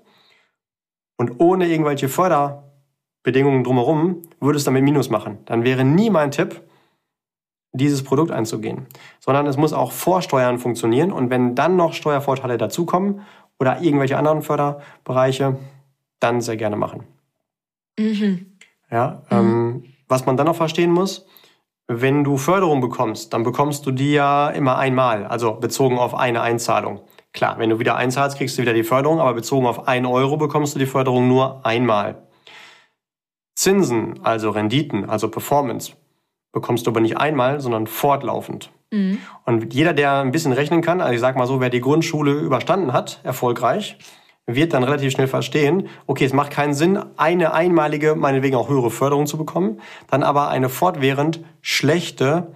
und 1.18 1.40
ohne 1.40 1.68
irgendwelche 1.68 2.10
Förderbedingungen 2.10 3.64
drumherum 3.64 4.22
würdest 4.40 4.66
du 4.66 4.72
damit 4.72 4.84
Minus 4.84 5.10
machen. 5.10 5.40
Dann 5.46 5.64
wäre 5.64 5.84
nie 5.84 6.10
mein 6.10 6.32
Tipp, 6.32 6.62
dieses 7.74 8.04
Produkt 8.04 8.32
einzugehen. 8.32 8.88
Sondern 9.20 9.48
es 9.48 9.58
muss 9.58 9.74
auch 9.74 9.92
vor 9.92 10.22
Steuern 10.22 10.60
funktionieren 10.60 11.12
und 11.12 11.30
wenn 11.30 11.56
dann 11.56 11.76
noch 11.76 11.94
Steuervorteile 11.94 12.58
dazukommen 12.58 13.22
oder 13.60 13.82
irgendwelche 13.82 14.18
anderen 14.18 14.42
Förderbereiche, 14.42 15.58
dann 16.20 16.42
sehr 16.42 16.58
gerne 16.58 16.76
machen. 16.76 17.04
Mhm. 18.00 18.58
Ja, 18.90 19.24
mhm. 19.30 19.38
Ähm, 19.38 19.84
was 20.08 20.26
man 20.26 20.38
dann 20.38 20.48
noch 20.48 20.56
verstehen 20.56 20.92
muss, 20.92 21.26
wenn 21.88 22.24
du 22.24 22.38
Förderung 22.38 22.82
bekommst, 22.82 23.34
dann 23.34 23.44
bekommst 23.44 23.86
du 23.86 23.92
die 23.92 24.14
ja 24.14 24.50
immer 24.50 24.78
einmal, 24.78 25.26
also 25.26 25.54
bezogen 25.54 26.00
auf 26.00 26.16
eine 26.16 26.42
Einzahlung. 26.42 27.02
Klar, 27.34 27.60
wenn 27.60 27.70
du 27.70 27.80
wieder 27.80 27.96
einzahlst, 27.96 28.38
kriegst 28.38 28.58
du 28.58 28.62
wieder 28.62 28.74
die 28.74 28.84
Förderung, 28.84 29.20
aber 29.20 29.34
bezogen 29.34 29.68
auf 29.68 29.88
ein 29.88 30.06
Euro 30.06 30.38
bekommst 30.38 30.74
du 30.74 30.80
die 30.80 30.86
Förderung 30.86 31.28
nur 31.28 31.66
einmal. 31.66 32.24
Zinsen, 33.56 34.20
also 34.24 34.50
Renditen, 34.50 35.10
also 35.10 35.30
Performance, 35.30 35.94
bekommst 36.52 36.88
du 36.88 36.92
aber 36.92 37.02
nicht 37.02 37.18
einmal, 37.18 37.60
sondern 37.60 37.88
fortlaufend. 37.88 38.72
Mhm. 38.92 39.20
Und 39.46 39.74
jeder, 39.74 39.94
der 39.94 40.22
ein 40.22 40.32
bisschen 40.32 40.54
rechnen 40.54 40.82
kann, 40.82 41.02
also 41.02 41.14
ich 41.14 41.20
sag 41.20 41.36
mal 41.36 41.48
so, 41.48 41.60
wer 41.60 41.70
die 41.70 41.82
Grundschule 41.82 42.32
überstanden 42.32 42.94
hat, 42.94 43.20
erfolgreich, 43.24 43.98
wird 44.48 44.74
dann 44.74 44.84
relativ 44.84 45.12
schnell 45.12 45.28
verstehen, 45.28 45.88
okay, 46.06 46.26
es 46.26 46.34
macht 46.34 46.52
keinen 46.52 46.74
Sinn, 46.74 47.00
eine 47.18 47.54
einmalige, 47.54 48.16
meinetwegen 48.16 48.56
auch 48.56 48.70
höhere 48.70 48.92
Förderung 48.92 49.26
zu 49.26 49.38
bekommen, 49.38 49.82
dann 50.08 50.24
aber 50.24 50.50
eine 50.50 50.70
fortwährend 50.70 51.44
schlechte 51.62 52.54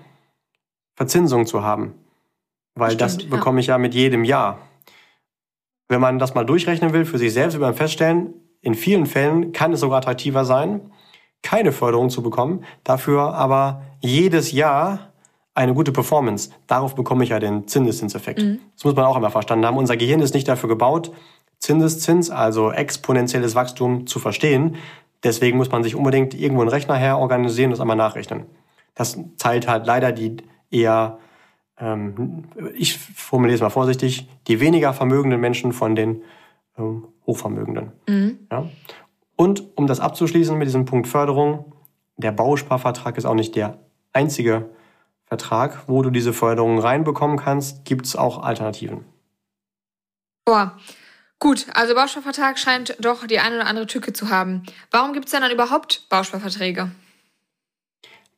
Verzinsung 0.95 1.45
zu 1.45 1.63
haben. 1.63 1.95
Weil 2.75 2.91
Stimmt, 2.91 3.01
das 3.01 3.23
ja. 3.23 3.29
bekomme 3.29 3.59
ich 3.59 3.67
ja 3.67 3.77
mit 3.77 3.95
jedem 3.95 4.23
Jahr. 4.23 4.59
Wenn 5.87 6.01
man 6.01 6.19
das 6.19 6.35
mal 6.35 6.45
durchrechnen 6.45 6.93
will, 6.93 7.05
für 7.05 7.17
sich 7.17 7.33
selbst, 7.33 7.53
wird 7.53 7.63
man 7.63 7.73
feststellen, 7.73 8.33
in 8.61 8.75
vielen 8.75 9.05
Fällen 9.05 9.51
kann 9.51 9.73
es 9.73 9.79
sogar 9.79 9.99
attraktiver 9.99 10.45
sein, 10.45 10.91
keine 11.41 11.71
Förderung 11.71 12.09
zu 12.09 12.21
bekommen, 12.21 12.65
dafür 12.83 13.33
aber 13.33 13.81
jedes 14.01 14.51
Jahr 14.51 15.09
eine 15.53 15.73
gute 15.73 15.91
Performance. 15.91 16.51
Darauf 16.67 16.95
bekomme 16.95 17.23
ich 17.23 17.31
ja 17.31 17.39
den 17.39 17.67
Zinseszinseffekt. 17.67 18.41
Mhm. 18.41 18.59
Das 18.75 18.85
muss 18.85 18.95
man 18.95 19.05
auch 19.05 19.15
einmal 19.15 19.31
verstanden 19.31 19.65
haben. 19.65 19.77
Unser 19.77 19.97
Gehirn 19.97 20.21
ist 20.21 20.33
nicht 20.33 20.47
dafür 20.47 20.69
gebaut, 20.69 21.11
Zinseszins, 21.59 22.29
also 22.29 22.71
exponentielles 22.71 23.55
Wachstum, 23.55 24.07
zu 24.07 24.19
verstehen. 24.19 24.77
Deswegen 25.23 25.57
muss 25.57 25.71
man 25.71 25.83
sich 25.83 25.95
unbedingt 25.95 26.33
irgendwo 26.33 26.61
einen 26.61 26.69
Rechner 26.69 26.95
her 26.95 27.17
organisieren 27.17 27.67
und 27.67 27.71
das 27.71 27.81
einmal 27.81 27.97
nachrechnen. 27.97 28.45
Das 28.95 29.17
zahlt 29.37 29.67
halt 29.67 29.85
leider 29.85 30.11
die 30.11 30.37
eher, 30.71 31.19
ähm, 31.77 32.45
ich 32.75 32.97
formuliere 32.97 33.55
es 33.55 33.61
mal 33.61 33.69
vorsichtig, 33.69 34.29
die 34.47 34.59
weniger 34.59 34.93
vermögenden 34.93 35.39
Menschen 35.39 35.73
von 35.73 35.95
den 35.95 36.23
ähm, 36.77 37.07
Hochvermögenden. 37.25 37.91
Mhm. 38.07 38.39
Ja? 38.51 38.65
Und 39.35 39.63
um 39.75 39.87
das 39.87 39.99
abzuschließen 39.99 40.57
mit 40.57 40.67
diesem 40.67 40.85
Punkt 40.85 41.07
Förderung, 41.07 41.73
der 42.17 42.31
Bausparvertrag 42.31 43.17
ist 43.17 43.25
auch 43.25 43.35
nicht 43.35 43.55
der 43.55 43.79
einzige 44.11 44.69
Vertrag, 45.25 45.87
wo 45.87 46.01
du 46.01 46.09
diese 46.09 46.33
Förderung 46.33 46.79
reinbekommen 46.79 47.37
kannst. 47.37 47.85
Gibt 47.85 48.05
es 48.05 48.15
auch 48.15 48.43
Alternativen? 48.43 49.05
Boah. 50.43 50.75
Gut, 51.39 51.67
also 51.73 51.95
Bausparvertrag 51.95 52.59
scheint 52.59 52.97
doch 52.99 53.25
die 53.25 53.39
eine 53.39 53.55
oder 53.55 53.67
andere 53.67 53.87
Tücke 53.87 54.11
zu 54.11 54.29
haben. 54.29 54.63
Warum 54.91 55.13
gibt 55.13 55.25
es 55.25 55.31
denn 55.31 55.41
dann 55.41 55.51
überhaupt 55.51 56.07
Bausparverträge? 56.09 56.91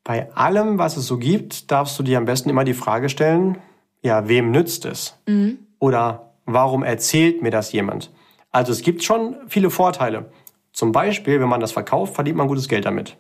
Bei 0.04 0.32
allem, 0.36 0.78
was 0.78 0.98
es 0.98 1.08
so 1.08 1.18
gibt, 1.18 1.72
darfst 1.72 1.98
du 1.98 2.04
dir 2.04 2.20
am 2.20 2.26
besten 2.26 2.50
immer 2.50 2.64
die 2.64 2.74
Frage 2.74 3.10
stellen, 3.10 3.58
ja, 4.02 4.28
wem 4.28 4.52
nützt 4.52 4.86
es? 4.86 5.18
Mhm. 5.28 5.60
Oder 5.80 6.34
warum 6.46 6.84
erzählt 6.84 7.42
mir 7.42 7.52
das 7.52 7.72
jemand? 7.72 8.12
Also 8.52 8.72
es 8.72 8.82
gibt 8.82 9.04
schon 9.04 9.36
viele 9.48 9.70
Vorteile. 9.70 10.32
Zum 10.72 10.92
Beispiel, 10.92 11.40
wenn 11.40 11.50
man 11.50 11.60
das 11.60 11.72
verkauft, 11.72 12.16
verdient 12.16 12.38
man 12.38 12.48
gutes 12.48 12.68
Geld 12.68 12.86
damit. 12.86 13.18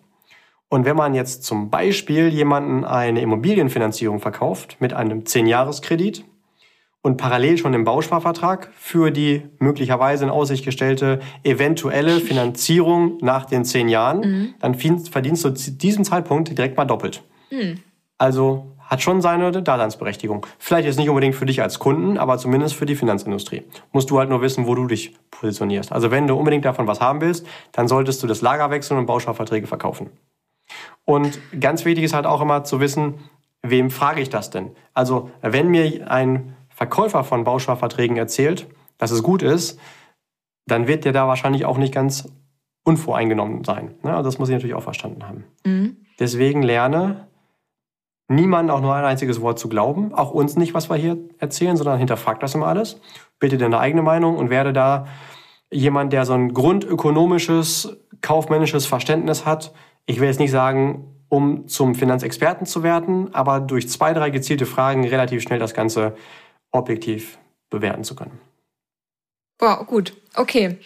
Und 0.70 0.86
wenn 0.86 0.96
man 0.96 1.14
jetzt 1.14 1.44
zum 1.44 1.70
Beispiel 1.70 2.30
jemanden 2.30 2.86
eine 2.86 3.22
Immobilienfinanzierung 3.22 4.20
verkauft 4.20 4.78
mit 4.80 4.94
einem 4.94 5.22
10-Jahres-Kredit 5.22 6.24
und 7.02 7.18
parallel 7.18 7.58
schon 7.58 7.72
den 7.72 7.84
Bausparvertrag 7.84 8.72
für 8.76 9.12
die 9.12 9.44
möglicherweise 9.60 10.26
in 10.26 10.30
Aussicht 10.30 10.64
gestellte 10.64 11.20
eventuelle 11.44 12.20
Finanzierung 12.20 13.18
nach 13.22 13.46
den 13.46 13.66
10 13.66 13.90
Jahren, 13.90 14.20
mhm. 14.20 14.54
dann 14.60 14.76
verdienst 14.76 15.44
du 15.44 15.54
zu 15.54 15.72
diesem 15.72 16.04
Zeitpunkt 16.04 16.56
direkt 16.58 16.78
mal 16.78 16.86
doppelt. 16.86 17.24
Mhm. 17.50 17.80
Also 18.18 18.68
hat 18.92 19.02
schon 19.02 19.22
seine 19.22 19.52
Daseinsberechtigung. 19.52 20.46
Vielleicht 20.60 20.86
jetzt 20.86 21.00
nicht 21.00 21.08
unbedingt 21.08 21.34
für 21.34 21.46
dich 21.46 21.62
als 21.62 21.80
Kunden, 21.80 22.18
aber 22.18 22.38
zumindest 22.38 22.76
für 22.76 22.86
die 22.86 22.98
Finanzindustrie. 22.98 23.64
Musst 23.94 24.12
du 24.12 24.20
halt 24.20 24.30
nur 24.30 24.42
wissen, 24.42 24.68
wo 24.68 24.76
du 24.76 24.86
dich 24.86 25.16
positionierst. 25.32 25.94
Also 25.94 26.12
wenn 26.12 26.28
du 26.28 26.36
unbedingt 26.36 26.66
davon 26.66 26.88
was 26.88 27.00
haben 27.00 27.22
willst, 27.22 27.48
dann 27.72 27.88
solltest 27.88 28.22
du 28.22 28.28
das 28.28 28.42
Lager 28.42 28.70
wechseln 28.70 29.00
und 29.00 29.06
Bausparverträge 29.06 29.66
verkaufen. 29.66 30.10
Und 31.06 31.40
ganz 31.60 31.86
wichtig 31.86 32.04
ist 32.04 32.14
halt 32.14 32.26
auch 32.26 32.42
immer 32.42 32.66
zu 32.66 32.82
wissen, 32.82 33.16
wem 33.64 33.90
frage 33.92 34.22
ich 34.22 34.30
das 34.30 34.50
denn? 34.50 34.72
Also 34.94 35.32
wenn 35.42 35.70
mir 35.70 36.12
ein 36.12 36.56
Verkäufer 36.82 37.24
von 37.24 37.44
Bausparverträgen 37.44 38.18
erzählt, 38.18 38.66
dass 38.98 39.12
es 39.12 39.22
gut 39.22 39.44
ist, 39.44 39.80
dann 40.66 40.88
wird 40.88 41.06
der 41.06 41.14
da 41.14 41.28
wahrscheinlich 41.28 41.64
auch 41.64 41.78
nicht 41.78 41.94
ganz 41.94 42.28
unvoreingenommen 42.84 43.64
sein. 43.64 43.94
Ne? 44.02 44.16
Also 44.16 44.28
das 44.28 44.40
muss 44.40 44.50
ich 44.50 44.54
natürlich 44.54 44.74
auch 44.74 44.82
verstanden 44.82 45.28
haben. 45.28 45.44
Mhm. 45.64 45.98
Deswegen 46.20 46.64
lerne 46.64 47.28
niemanden 48.28 48.72
auch 48.72 48.82
nur 48.82 48.96
ein 48.96 49.06
einziges 49.06 49.42
Wort 49.42 49.60
zu 49.60 49.70
glauben, 49.70 50.12
auch 50.16 50.32
uns 50.32 50.56
nicht, 50.56 50.74
was 50.74 50.90
wir 50.90 50.96
hier 50.96 51.20
erzählen, 51.38 51.78
sondern 51.78 52.00
hinterfrag 52.00 52.40
das 52.40 52.56
immer 52.56 52.66
alles, 52.66 53.00
bitte 53.38 53.60
deine 53.60 53.78
eigene 53.78 54.02
Meinung 54.02 54.38
und 54.38 54.50
werde 54.50 54.74
da 54.74 55.06
jemand, 55.70 56.14
der 56.14 56.26
so 56.26 56.34
ein 56.34 56.52
grundökonomisches, 56.52 57.96
kaufmännisches 58.22 58.88
Verständnis 58.88 59.46
hat. 59.46 59.72
Ich 60.08 60.20
will 60.20 60.30
jetzt 60.30 60.40
nicht 60.40 60.50
sagen, 60.50 61.14
um 61.30 61.68
zum 61.68 61.94
Finanzexperten 61.94 62.66
zu 62.66 62.82
werden, 62.82 63.36
aber 63.36 63.60
durch 63.60 63.88
zwei, 63.88 64.14
drei 64.14 64.32
gezielte 64.32 64.66
Fragen 64.66 65.08
relativ 65.08 65.44
schnell 65.44 65.60
das 65.60 65.76
Ganze 65.76 66.16
objektiv 66.72 67.38
bewerten 67.70 68.04
zu 68.04 68.16
können. 68.16 68.40
Boah, 69.58 69.86
gut, 69.86 70.14
okay. 70.36 70.80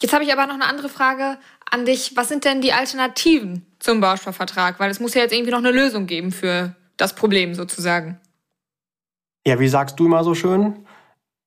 Jetzt 0.00 0.12
habe 0.12 0.24
ich 0.24 0.32
aber 0.32 0.46
noch 0.46 0.54
eine 0.54 0.66
andere 0.66 0.88
Frage 0.88 1.38
an 1.70 1.84
dich. 1.84 2.16
Was 2.16 2.28
sind 2.28 2.44
denn 2.44 2.60
die 2.60 2.72
Alternativen 2.72 3.66
zum 3.78 4.00
Bausparvertrag? 4.00 4.78
Weil 4.78 4.90
es 4.90 5.00
muss 5.00 5.14
ja 5.14 5.22
jetzt 5.22 5.32
irgendwie 5.32 5.52
noch 5.52 5.58
eine 5.58 5.70
Lösung 5.70 6.06
geben 6.06 6.32
für 6.32 6.74
das 6.96 7.14
Problem 7.14 7.54
sozusagen. 7.54 8.20
Ja, 9.46 9.60
wie 9.60 9.68
sagst 9.68 9.98
du 9.98 10.06
immer 10.06 10.24
so 10.24 10.34
schön? 10.34 10.86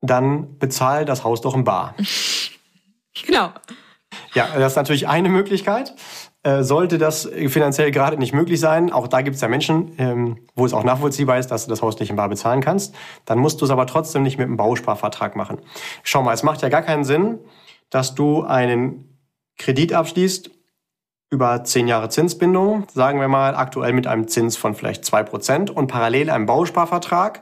Dann 0.02 0.58
bezahl 0.58 1.06
das 1.06 1.24
Haus 1.24 1.42
doch 1.42 1.54
im 1.54 1.64
Bar. 1.64 1.96
genau. 3.26 3.52
Ja, 4.34 4.48
das 4.58 4.74
ist 4.74 4.78
natürlich 4.78 5.08
eine 5.08 5.30
Möglichkeit. 5.30 5.94
Äh, 6.42 6.64
sollte 6.64 6.98
das 6.98 7.30
finanziell 7.48 7.92
gerade 7.92 8.18
nicht 8.18 8.34
möglich 8.34 8.62
sein, 8.62 8.94
auch 8.94 9.10
da 9.10 9.22
gibt 9.22 9.36
es 9.36 9.42
ja 9.42 9.50
Menschen, 9.50 9.92
ähm, 9.98 10.38
wo 10.56 10.66
es 10.66 10.74
auch 10.74 10.86
nachvollziehbar 10.86 11.38
ist, 11.38 11.48
dass 11.48 11.66
du 11.66 11.70
das 11.70 11.82
Haus 11.82 12.00
nicht 12.00 12.12
im 12.12 12.16
Bar 12.16 12.30
bezahlen 12.30 12.62
kannst, 12.62 12.96
dann 13.26 13.40
musst 13.40 13.60
du 13.60 13.66
es 13.66 13.72
aber 13.72 13.86
trotzdem 13.86 14.24
nicht 14.24 14.38
mit 14.38 14.48
einem 14.48 14.56
Bausparvertrag 14.56 15.36
machen. 15.36 15.58
Schau 16.02 16.24
mal, 16.24 16.34
es 16.34 16.44
macht 16.44 16.62
ja 16.62 16.70
gar 16.70 16.82
keinen 16.82 17.04
Sinn, 17.04 17.40
dass 17.90 18.16
du 18.16 18.44
einen 18.44 19.20
Kredit 19.58 19.92
abschließt 19.92 20.50
über 21.30 21.66
zehn 21.66 21.90
Jahre 21.90 22.08
Zinsbindung, 22.08 22.88
sagen 22.94 23.20
wir 23.20 23.28
mal 23.28 23.54
aktuell 23.54 23.92
mit 23.92 24.08
einem 24.08 24.30
Zins 24.30 24.56
von 24.56 24.76
vielleicht 24.76 25.04
zwei 25.04 25.24
Prozent 25.24 25.70
und 25.70 25.88
parallel 25.88 26.30
einen 26.30 26.46
Bausparvertrag, 26.46 27.42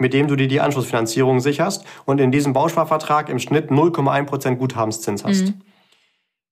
mit 0.00 0.12
dem 0.14 0.26
du 0.26 0.34
dir 0.34 0.48
die 0.48 0.60
Anschlussfinanzierung 0.60 1.38
sicherst 1.38 1.84
und 2.06 2.20
in 2.20 2.32
diesem 2.32 2.52
Bausparvertrag 2.52 3.28
im 3.28 3.38
Schnitt 3.38 3.70
0,1 3.70 4.24
Prozent 4.24 4.58
Guthabenszins 4.58 5.24
hast. 5.24 5.42
Mhm. 5.42 5.60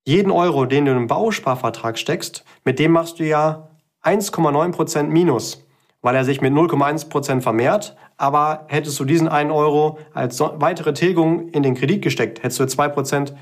Jeden 0.04 0.30
Euro, 0.30 0.64
den 0.64 0.86
du 0.86 0.92
in 0.92 0.96
einen 0.96 1.06
Bausparvertrag 1.06 1.98
steckst, 1.98 2.44
mit 2.64 2.78
dem 2.78 2.92
machst 2.92 3.18
du 3.18 3.24
ja 3.24 3.68
1,9 4.02 4.72
Prozent 4.72 5.10
Minus, 5.10 5.66
weil 6.00 6.16
er 6.16 6.24
sich 6.24 6.40
mit 6.40 6.52
0,1 6.52 7.08
Prozent 7.08 7.42
vermehrt. 7.42 7.96
Aber 8.16 8.66
hättest 8.68 8.98
du 9.00 9.04
diesen 9.04 9.28
einen 9.28 9.50
Euro 9.50 9.98
als 10.12 10.40
weitere 10.40 10.92
Tilgung 10.92 11.48
in 11.50 11.62
den 11.62 11.74
Kredit 11.74 12.02
gesteckt, 12.02 12.42
hättest 12.42 12.60
du 12.60 12.66
2 12.66 12.88
Prozent 12.88 13.34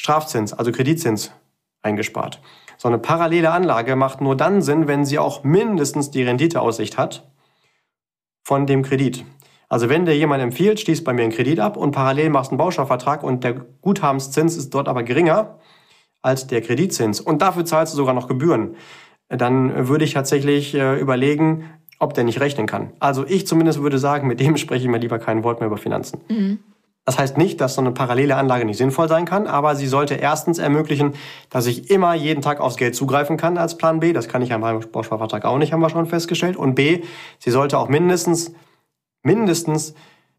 Strafzins, 0.00 0.52
also 0.52 0.72
Kreditzins 0.72 1.32
eingespart. 1.82 2.40
So 2.76 2.88
eine 2.88 2.98
parallele 2.98 3.50
Anlage 3.50 3.96
macht 3.96 4.20
nur 4.20 4.36
dann 4.36 4.62
Sinn, 4.62 4.88
wenn 4.88 5.04
sie 5.04 5.18
auch 5.18 5.44
mindestens 5.44 6.10
die 6.10 6.22
Renditeaussicht 6.22 6.98
hat 6.98 7.30
von 8.42 8.66
dem 8.66 8.82
Kredit. 8.82 9.24
Also 9.74 9.88
wenn 9.88 10.06
dir 10.06 10.16
jemand 10.16 10.40
empfiehlt, 10.40 10.78
schließt 10.78 11.02
bei 11.02 11.12
mir 11.12 11.22
einen 11.22 11.32
Kredit 11.32 11.58
ab 11.58 11.76
und 11.76 11.90
parallel 11.90 12.30
machst 12.30 12.52
einen 12.52 12.58
Bausparvertrag 12.58 13.24
und 13.24 13.42
der 13.42 13.54
Guthabenszins 13.82 14.56
ist 14.56 14.72
dort 14.72 14.86
aber 14.86 15.02
geringer 15.02 15.58
als 16.22 16.46
der 16.46 16.60
Kreditzins 16.60 17.20
und 17.20 17.42
dafür 17.42 17.64
zahlst 17.64 17.92
du 17.92 17.96
sogar 17.96 18.14
noch 18.14 18.28
Gebühren, 18.28 18.76
dann 19.28 19.88
würde 19.88 20.04
ich 20.04 20.14
tatsächlich 20.14 20.76
äh, 20.76 21.00
überlegen, 21.00 21.64
ob 21.98 22.14
der 22.14 22.22
nicht 22.22 22.38
rechnen 22.38 22.68
kann. 22.68 22.92
Also 23.00 23.26
ich 23.26 23.48
zumindest 23.48 23.82
würde 23.82 23.98
sagen, 23.98 24.28
mit 24.28 24.38
dem 24.38 24.56
spreche 24.58 24.84
ich 24.84 24.88
mir 24.88 24.98
lieber 24.98 25.18
kein 25.18 25.42
Wort 25.42 25.58
mehr 25.58 25.66
über 25.66 25.76
Finanzen. 25.76 26.20
Mhm. 26.28 26.60
Das 27.04 27.18
heißt 27.18 27.36
nicht, 27.36 27.60
dass 27.60 27.74
so 27.74 27.80
eine 27.80 27.90
parallele 27.90 28.36
Anlage 28.36 28.64
nicht 28.64 28.78
sinnvoll 28.78 29.08
sein 29.08 29.24
kann, 29.24 29.48
aber 29.48 29.74
sie 29.74 29.88
sollte 29.88 30.14
erstens 30.14 30.60
ermöglichen, 30.60 31.14
dass 31.50 31.66
ich 31.66 31.90
immer 31.90 32.14
jeden 32.14 32.42
Tag 32.42 32.60
aufs 32.60 32.76
Geld 32.76 32.94
zugreifen 32.94 33.38
kann 33.38 33.58
als 33.58 33.76
Plan 33.76 33.98
B. 33.98 34.12
Das 34.12 34.28
kann 34.28 34.40
ich 34.40 34.50
ja 34.50 34.58
beim 34.58 34.78
Bausparvertrag 34.78 35.44
auch 35.44 35.58
nicht, 35.58 35.72
haben 35.72 35.80
wir 35.80 35.90
schon 35.90 36.06
festgestellt. 36.06 36.56
Und 36.56 36.76
B, 36.76 37.02
sie 37.40 37.50
sollte 37.50 37.76
auch 37.76 37.88
mindestens, 37.88 38.54
mindestens 39.24 39.94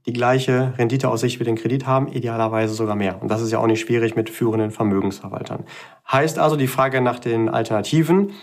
die 0.05 0.13
gleiche 0.13 0.73
Renditeaussicht 0.77 1.39
wie 1.39 1.43
den 1.43 1.55
Kredit 1.55 1.85
haben, 1.87 2.07
idealerweise 2.07 2.73
sogar 2.73 2.95
mehr. 2.95 3.21
Und 3.21 3.29
das 3.29 3.41
ist 3.41 3.51
ja 3.51 3.59
auch 3.59 3.67
nicht 3.67 3.81
schwierig 3.81 4.15
mit 4.15 4.29
führenden 4.29 4.71
Vermögensverwaltern. 4.71 5.65
Heißt 6.11 6.39
also 6.39 6.55
die 6.55 6.67
Frage 6.67 7.01
nach 7.01 7.19
den 7.19 7.49
Alternativen. 7.49 8.33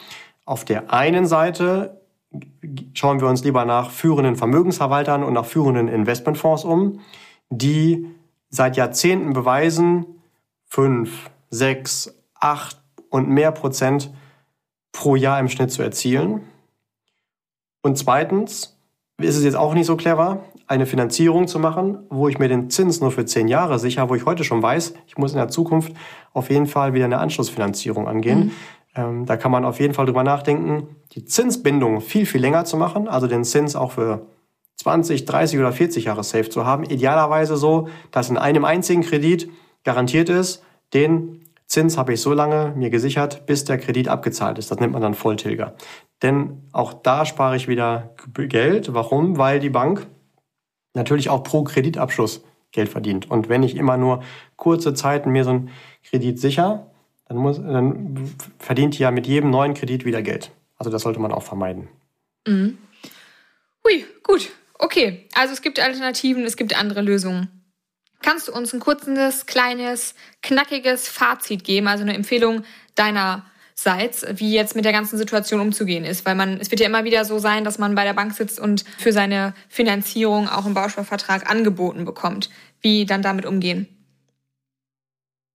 Auf 0.45 0.65
der 0.65 0.93
einen 0.93 1.27
Seite 1.27 2.01
schauen 2.95 3.21
wir 3.21 3.29
uns 3.29 3.45
lieber 3.45 3.65
nach 3.65 3.91
führenden 3.91 4.37
Vermögensverwaltern 4.37 5.23
und 5.23 5.35
nach 5.35 5.45
führenden 5.45 5.89
Investmentfonds 5.89 6.65
um 6.65 7.01
die 7.53 8.07
seit 8.49 8.77
Jahrzehnten 8.77 9.33
beweisen, 9.33 10.07
fünf, 10.65 11.31
sechs, 11.51 12.15
acht 12.35 12.79
und 13.11 13.29
mehr 13.29 13.53
Prozent 13.53 14.11
pro 14.91 15.17
Jahr 15.17 15.39
im 15.39 15.49
Schnitt 15.49 15.71
zu 15.71 15.83
erzielen. 15.83 16.43
Und 17.83 17.99
zweitens 17.99 18.72
ist 19.25 19.37
es 19.37 19.45
jetzt 19.45 19.57
auch 19.57 19.75
nicht 19.75 19.87
so 19.87 19.97
clever, 19.97 20.45
eine 20.67 20.87
Finanzierung 20.87 21.49
zu 21.49 21.59
machen, 21.59 21.99
wo 22.09 22.29
ich 22.29 22.39
mir 22.39 22.49
den 22.49 22.71
Zins 22.71 23.01
nur 23.01 23.11
für 23.11 23.25
zehn 23.25 23.49
Jahre 23.49 23.79
sicher, 23.79 24.09
wo 24.09 24.15
ich 24.15 24.25
heute 24.25 24.45
schon 24.45 24.63
weiß, 24.63 24.95
ich 25.07 25.19
muss 25.19 25.33
in 25.33 25.39
der 25.39 25.49
Zukunft 25.49 25.93
auf 26.33 26.51
jeden 26.51 26.67
Fall 26.67 26.95
wieder 26.95 27.05
eine 27.05 27.19
Anschlussfinanzierung 27.19 28.09
angehen. 28.09 28.39
Mhm. 28.39 28.51
Ähm, 28.95 29.27
da 29.27 29.37
kann 29.37 29.51
man 29.51 29.65
auf 29.65 29.81
jeden 29.81 29.95
Fall 29.95 30.07
drüber 30.07 30.23
nachdenken, 30.23 30.89
die 31.13 31.25
Zinsbindung 31.25 32.01
viel, 32.01 32.27
viel 32.27 32.41
länger 32.41 32.65
zu 32.65 32.77
machen, 32.77 33.09
also 33.09 33.27
den 33.27 33.45
Zins 33.45 33.75
auch 33.75 33.93
für 33.93 34.27
20, 34.77 35.25
30 35.25 35.59
oder 35.59 35.73
40 35.73 36.05
Jahre 36.05 36.25
safe 36.25 36.49
zu 36.49 36.67
haben. 36.67 36.85
Idealerweise 36.85 37.57
so, 37.57 37.89
dass 38.11 38.31
in 38.31 38.37
einem 38.37 38.65
einzigen 38.65 39.03
Kredit 39.03 39.51
garantiert 39.85 40.29
ist, 40.29 40.63
den 40.93 41.41
Zins 41.67 41.97
habe 41.97 42.13
ich 42.13 42.21
so 42.21 42.35
lange 42.35 42.75
mir 42.77 42.91
gesichert, 42.91 43.47
bis 43.47 43.65
der 43.65 43.79
Kredit 43.79 44.09
abgezahlt 44.09 44.59
ist. 44.59 44.71
Das 44.71 44.79
nennt 44.79 44.93
man 44.93 45.01
dann 45.01 45.15
Volltilger. 45.15 45.75
Denn 46.23 46.63
auch 46.73 46.93
da 46.95 47.27
spare 47.27 47.57
ich 47.57 47.69
wieder 47.69 48.15
Geld. 48.35 48.95
Warum? 48.95 49.39
Weil 49.39 49.61
die 49.61 49.71
Bank 49.71 50.07
natürlich 50.95 51.29
auch 51.29 51.43
pro 51.43 51.65
Kreditabschluss 51.65 52.45
Geld 52.71 52.89
verdient. 52.89 53.31
Und 53.31 53.49
wenn 53.49 53.63
ich 53.63 53.77
immer 53.77 53.97
nur 53.97 54.23
kurze 54.57 54.95
Zeit 54.95 55.27
mir 55.27 55.45
so 55.45 55.51
einen 55.51 55.71
Kredit 56.09 56.41
sicher, 56.41 56.91
dann, 57.27 57.37
muss, 57.37 57.57
dann 57.57 58.35
verdient 58.59 58.99
ja 58.99 59.11
mit 59.11 59.27
jedem 59.27 59.51
neuen 59.51 59.75
Kredit 59.75 60.05
wieder 60.05 60.23
Geld. 60.23 60.51
Also 60.77 60.91
das 60.91 61.03
sollte 61.03 61.21
man 61.21 61.33
auch 61.33 61.43
vermeiden. 61.43 61.89
Mhm. 62.47 62.79
Hui, 63.85 64.05
gut. 64.23 64.51
Okay, 64.79 65.29
also 65.35 65.53
es 65.53 65.63
gibt 65.63 65.81
Alternativen, 65.81 66.45
es 66.45 66.57
gibt 66.57 66.77
andere 66.79 67.03
Lösungen. 67.03 67.49
Kannst 68.21 68.49
du 68.49 68.53
uns 68.53 68.73
ein 68.73 68.81
kurzes, 68.81 69.47
kleines, 69.47 70.15
knackiges 70.43 71.09
Fazit 71.09 71.65
geben, 71.65 71.89
also 71.89 72.03
eine 72.03 72.15
Empfehlung 72.15 72.63
deinerseits, 73.85 74.27
wie 74.35 74.53
jetzt 74.53 74.77
mit 74.77 74.85
der 74.85 74.93
ganzen 74.93 75.19
Situation 75.19 75.61
umzugehen 75.61 76.05
ist? 76.05 76.25
Weil 76.27 76.35
man, 76.35 76.59
es 76.61 76.71
wird 76.71 76.81
ja 76.81 76.87
immer 76.87 77.05
wieder 77.05 77.25
so 77.25 77.39
sein, 77.39 77.65
dass 77.65 77.79
man 77.79 77.95
bei 77.95 78.05
der 78.05 78.15
Bank 78.15 78.35
sitzt 78.35 78.61
und 78.61 78.85
für 78.99 79.13
seine 79.13 79.55
Finanzierung 79.69 80.49
auch 80.49 80.65
einen 80.65 80.75
Bausparvertrag 80.75 81.51
angeboten 81.51 82.05
bekommt. 82.05 82.51
Wie 82.81 83.07
dann 83.07 83.23
damit 83.23 83.47
umgehen? 83.47 83.87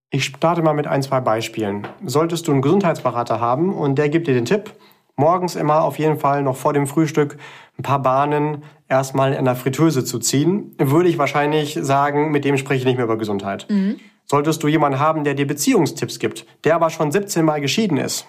Ich 0.09 0.25
starte 0.25 0.61
mal 0.61 0.73
mit 0.73 0.87
ein, 0.87 1.03
zwei 1.03 1.19
Beispielen. 1.19 1.85
Solltest 2.05 2.47
du 2.47 2.53
einen 2.53 2.61
Gesundheitsberater 2.61 3.41
haben 3.41 3.73
und 3.73 3.97
der 3.97 4.07
gibt 4.09 4.27
dir 4.27 4.33
den 4.33 4.45
Tipp, 4.45 4.73
morgens 5.17 5.55
immer 5.55 5.81
auf 5.81 5.99
jeden 5.99 6.17
Fall 6.17 6.43
noch 6.43 6.55
vor 6.55 6.71
dem 6.71 6.87
Frühstück 6.87 7.37
ein 7.77 7.83
paar 7.83 8.01
Bahnen 8.01 8.63
erstmal 8.87 9.33
in 9.33 9.43
der 9.43 9.55
Fritteuse 9.55 10.05
zu 10.05 10.19
ziehen, 10.19 10.73
würde 10.77 11.09
ich 11.09 11.17
wahrscheinlich 11.17 11.77
sagen, 11.81 12.31
mit 12.31 12.45
dem 12.45 12.57
spreche 12.57 12.79
ich 12.79 12.85
nicht 12.85 12.95
mehr 12.95 13.05
über 13.05 13.17
Gesundheit. 13.17 13.67
Mhm. 13.69 13.99
Solltest 14.29 14.61
du 14.61 14.67
jemanden 14.67 14.99
haben, 14.99 15.23
der 15.23 15.35
dir 15.35 15.47
Beziehungstipps 15.47 16.19
gibt, 16.19 16.45
der 16.65 16.75
aber 16.75 16.89
schon 16.89 17.11
17 17.11 17.45
Mal 17.45 17.61
geschieden 17.61 17.97
ist, 17.97 18.27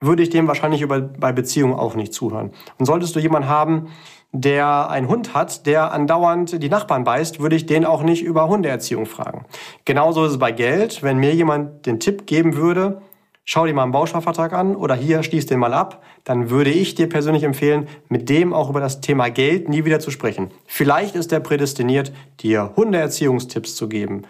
würde 0.00 0.24
ich 0.24 0.30
dem 0.30 0.48
wahrscheinlich 0.48 0.82
über, 0.82 1.00
bei 1.00 1.32
Beziehungen 1.32 1.74
auch 1.74 1.94
nicht 1.94 2.12
zuhören. 2.12 2.50
Und 2.78 2.86
solltest 2.86 3.14
du 3.14 3.20
jemanden 3.20 3.48
haben, 3.48 3.86
der 4.32 4.90
einen 4.90 5.06
Hund 5.06 5.32
hat, 5.32 5.64
der 5.66 5.92
andauernd 5.92 6.60
die 6.60 6.68
Nachbarn 6.68 7.04
beißt, 7.04 7.38
würde 7.38 7.54
ich 7.54 7.66
den 7.66 7.84
auch 7.84 8.02
nicht 8.02 8.22
über 8.22 8.48
Hundeerziehung 8.48 9.06
fragen. 9.06 9.44
Genauso 9.84 10.24
ist 10.24 10.32
es 10.32 10.38
bei 10.38 10.50
Geld. 10.50 11.04
Wenn 11.04 11.18
mir 11.18 11.34
jemand 11.34 11.86
den 11.86 12.00
Tipp 12.00 12.26
geben 12.26 12.56
würde, 12.56 13.02
schau 13.44 13.66
dir 13.66 13.74
mal 13.74 13.84
einen 13.84 13.92
Bausparvertrag 13.92 14.54
an 14.54 14.74
oder 14.74 14.96
hier 14.96 15.22
schließ 15.22 15.46
den 15.46 15.60
mal 15.60 15.74
ab, 15.74 16.02
dann 16.24 16.50
würde 16.50 16.70
ich 16.70 16.96
dir 16.96 17.08
persönlich 17.08 17.44
empfehlen, 17.44 17.86
mit 18.08 18.28
dem 18.28 18.52
auch 18.52 18.70
über 18.70 18.80
das 18.80 19.00
Thema 19.02 19.28
Geld 19.28 19.68
nie 19.68 19.84
wieder 19.84 20.00
zu 20.00 20.10
sprechen. 20.10 20.50
Vielleicht 20.66 21.14
ist 21.14 21.30
er 21.30 21.40
prädestiniert, 21.40 22.12
dir 22.40 22.72
Hundeerziehungstipps 22.74 23.76
zu 23.76 23.88
geben 23.88 24.22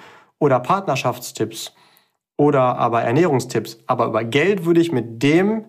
oder 0.42 0.59
Partnerschaftstipps 0.59 1.72
oder 2.37 2.76
aber 2.76 3.02
Ernährungstipps. 3.02 3.78
Aber 3.87 4.07
über 4.07 4.24
Geld 4.24 4.64
würde 4.64 4.81
ich 4.81 4.90
mit 4.90 5.22
dem 5.22 5.66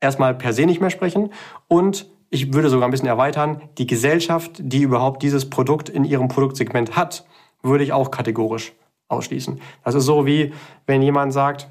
erstmal 0.00 0.34
per 0.34 0.52
se 0.52 0.66
nicht 0.66 0.80
mehr 0.80 0.90
sprechen 0.90 1.32
und 1.68 2.10
ich 2.28 2.52
würde 2.52 2.70
sogar 2.70 2.88
ein 2.88 2.90
bisschen 2.90 3.06
erweitern, 3.06 3.62
die 3.78 3.86
Gesellschaft, 3.86 4.52
die 4.58 4.82
überhaupt 4.82 5.22
dieses 5.22 5.48
Produkt 5.48 5.88
in 5.88 6.04
ihrem 6.04 6.26
Produktsegment 6.26 6.96
hat, 6.96 7.24
würde 7.62 7.84
ich 7.84 7.92
auch 7.92 8.10
kategorisch 8.10 8.72
ausschließen. 9.06 9.60
Das 9.84 9.94
ist 9.94 10.06
so 10.06 10.26
wie, 10.26 10.52
wenn 10.86 11.02
jemand 11.02 11.32
sagt, 11.32 11.68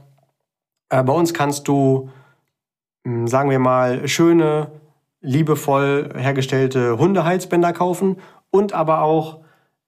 äh, 0.89 1.04
bei 1.04 1.12
uns 1.12 1.34
kannst 1.34 1.67
du, 1.67 2.10
hm, 3.06 3.28
sagen 3.28 3.49
wir 3.49 3.60
mal, 3.60 4.08
schöne, 4.08 4.71
liebevoll 5.19 6.13
hergestellte 6.15 6.97
Hundehalsbänder 6.97 7.73
kaufen 7.73 8.15
und 8.49 8.71
aber 8.71 9.02
auch, 9.02 9.38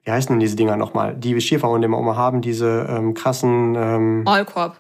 wie 0.04 0.12
heißen 0.12 0.34
denn 0.34 0.40
diese 0.40 0.56
Dinger 0.56 0.78
nochmal, 0.78 1.16
die 1.16 1.40
Schäferhunde 1.42 1.86
immer 1.86 2.00
immer 2.00 2.16
haben, 2.16 2.42
diese 2.42 2.88
ähm, 2.90 3.14
krassen... 3.14 3.76
Ähm, 3.76 4.24
Maulkorb. 4.24 4.80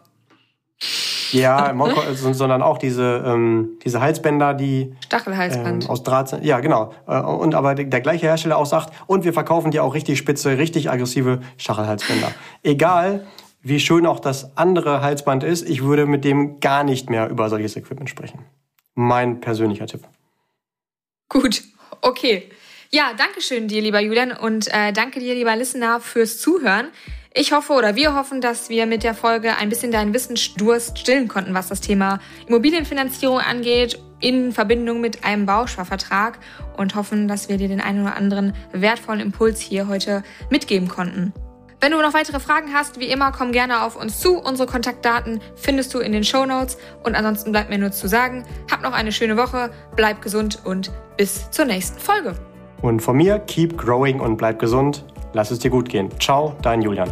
Ja, 1.32 1.74
sondern 2.14 2.62
auch 2.62 2.78
diese, 2.78 3.24
ähm, 3.26 3.80
diese 3.84 4.02
Halsbänder, 4.02 4.54
die 4.54 4.94
Stachelhalsband. 5.06 5.86
Ähm, 5.86 5.90
aus 5.90 6.04
Draht. 6.04 6.44
Ja, 6.44 6.60
genau. 6.60 6.94
Äh, 7.08 7.22
und 7.22 7.56
aber 7.56 7.76
der 7.76 8.02
gleiche 8.02 8.26
Hersteller 8.26 8.58
auch 8.58 8.66
sagt, 8.66 8.92
und 9.08 9.24
wir 9.24 9.32
verkaufen 9.32 9.72
dir 9.72 9.84
auch 9.84 9.94
richtig 9.94 10.18
spitze, 10.18 10.58
richtig 10.58 10.90
aggressive 10.90 11.40
Stachelhalsbänder. 11.58 12.32
Egal, 12.64 13.26
wie 13.62 13.80
schön 13.80 14.06
auch 14.06 14.20
das 14.20 14.58
andere 14.58 15.02
Halsband 15.02 15.44
ist, 15.44 15.70
ich 15.70 15.84
würde 15.84 16.06
mit 16.06 16.26
dem 16.26 16.60
gar 16.60 16.84
nicht 16.84 17.10
mehr 17.10 17.30
über 17.30 17.48
solches 17.50 17.76
Equipment 17.76 18.10
sprechen. 18.10 18.40
Mein 18.96 19.40
persönlicher 19.40 19.86
Tipp. 19.86 20.02
Gut, 21.30 21.64
okay. 22.02 22.50
Ja, 22.94 23.14
danke 23.18 23.40
schön 23.40 23.70
dir, 23.70 23.82
lieber 23.82 24.02
Julian, 24.02 24.34
und 24.34 24.68
äh, 24.68 24.92
danke 24.92 25.22
dir, 25.22 25.34
lieber 25.34 25.56
Listener, 25.56 26.02
fürs 26.02 26.40
Zuhören. 26.40 26.90
Ich 27.34 27.54
hoffe 27.54 27.72
oder 27.72 27.96
wir 27.96 28.14
hoffen, 28.16 28.42
dass 28.42 28.68
wir 28.68 28.86
mit 28.86 29.04
der 29.04 29.14
Folge 29.14 29.56
ein 29.56 29.70
bisschen 29.70 29.94
deinen 29.94 30.14
Wissensdurst 30.14 31.00
stillen 31.00 31.30
konnten, 31.30 31.54
was 31.54 31.70
das 31.70 31.80
Thema 31.80 32.20
Immobilienfinanzierung 32.48 33.40
angeht, 33.40 33.98
in 34.20 34.52
Verbindung 34.52 35.00
mit 35.00 35.24
einem 35.24 35.46
Bausparvertrag 35.46 36.40
und 36.76 36.94
hoffen, 36.96 37.30
dass 37.30 37.48
wir 37.48 37.56
dir 37.56 37.70
den 37.70 37.80
einen 37.80 38.02
oder 38.02 38.18
anderen 38.18 38.54
wertvollen 38.74 39.22
Impuls 39.22 39.62
hier 39.62 39.88
heute 39.88 40.22
mitgeben 40.50 40.90
konnten. 40.90 41.32
Wenn 41.80 41.94
du 41.94 42.02
noch 42.02 42.14
weitere 42.14 42.42
Fragen 42.42 42.74
hast, 42.74 43.00
wie 43.00 43.08
immer, 43.08 43.32
komm 43.32 43.54
gerne 43.54 43.84
auf 43.84 43.96
uns 43.96 44.20
zu. 44.20 44.38
Unsere 44.38 44.68
Kontaktdaten 44.68 45.40
findest 45.56 45.94
du 45.94 46.00
in 46.00 46.12
den 46.12 46.26
Show 46.26 46.46
Notes. 46.46 46.78
Und 47.04 47.16
ansonsten 47.16 47.54
bleibt 47.54 47.70
mir 47.70 47.78
nur 47.78 47.94
zu 47.94 48.10
sagen, 48.10 48.44
hab 48.70 48.84
noch 48.84 48.92
eine 48.92 49.14
schöne 49.14 49.38
Woche, 49.38 49.72
bleib 49.96 50.22
gesund 50.22 50.60
und 50.66 50.92
bis 51.16 51.50
zur 51.52 51.64
nächsten 51.64 51.98
Folge. 51.98 52.36
Und 52.82 53.02
von 53.02 53.18
mir, 53.18 53.40
keep 53.40 53.78
growing 53.78 54.20
und 54.20 54.38
bleib 54.38 54.60
gesund. 54.60 55.06
Lass 55.34 55.52
es 55.52 55.60
dir 55.60 55.70
gut 55.72 55.88
gehen. 55.88 56.10
Ciao, 56.20 56.56
dein 56.62 56.82
Julian. 56.82 57.10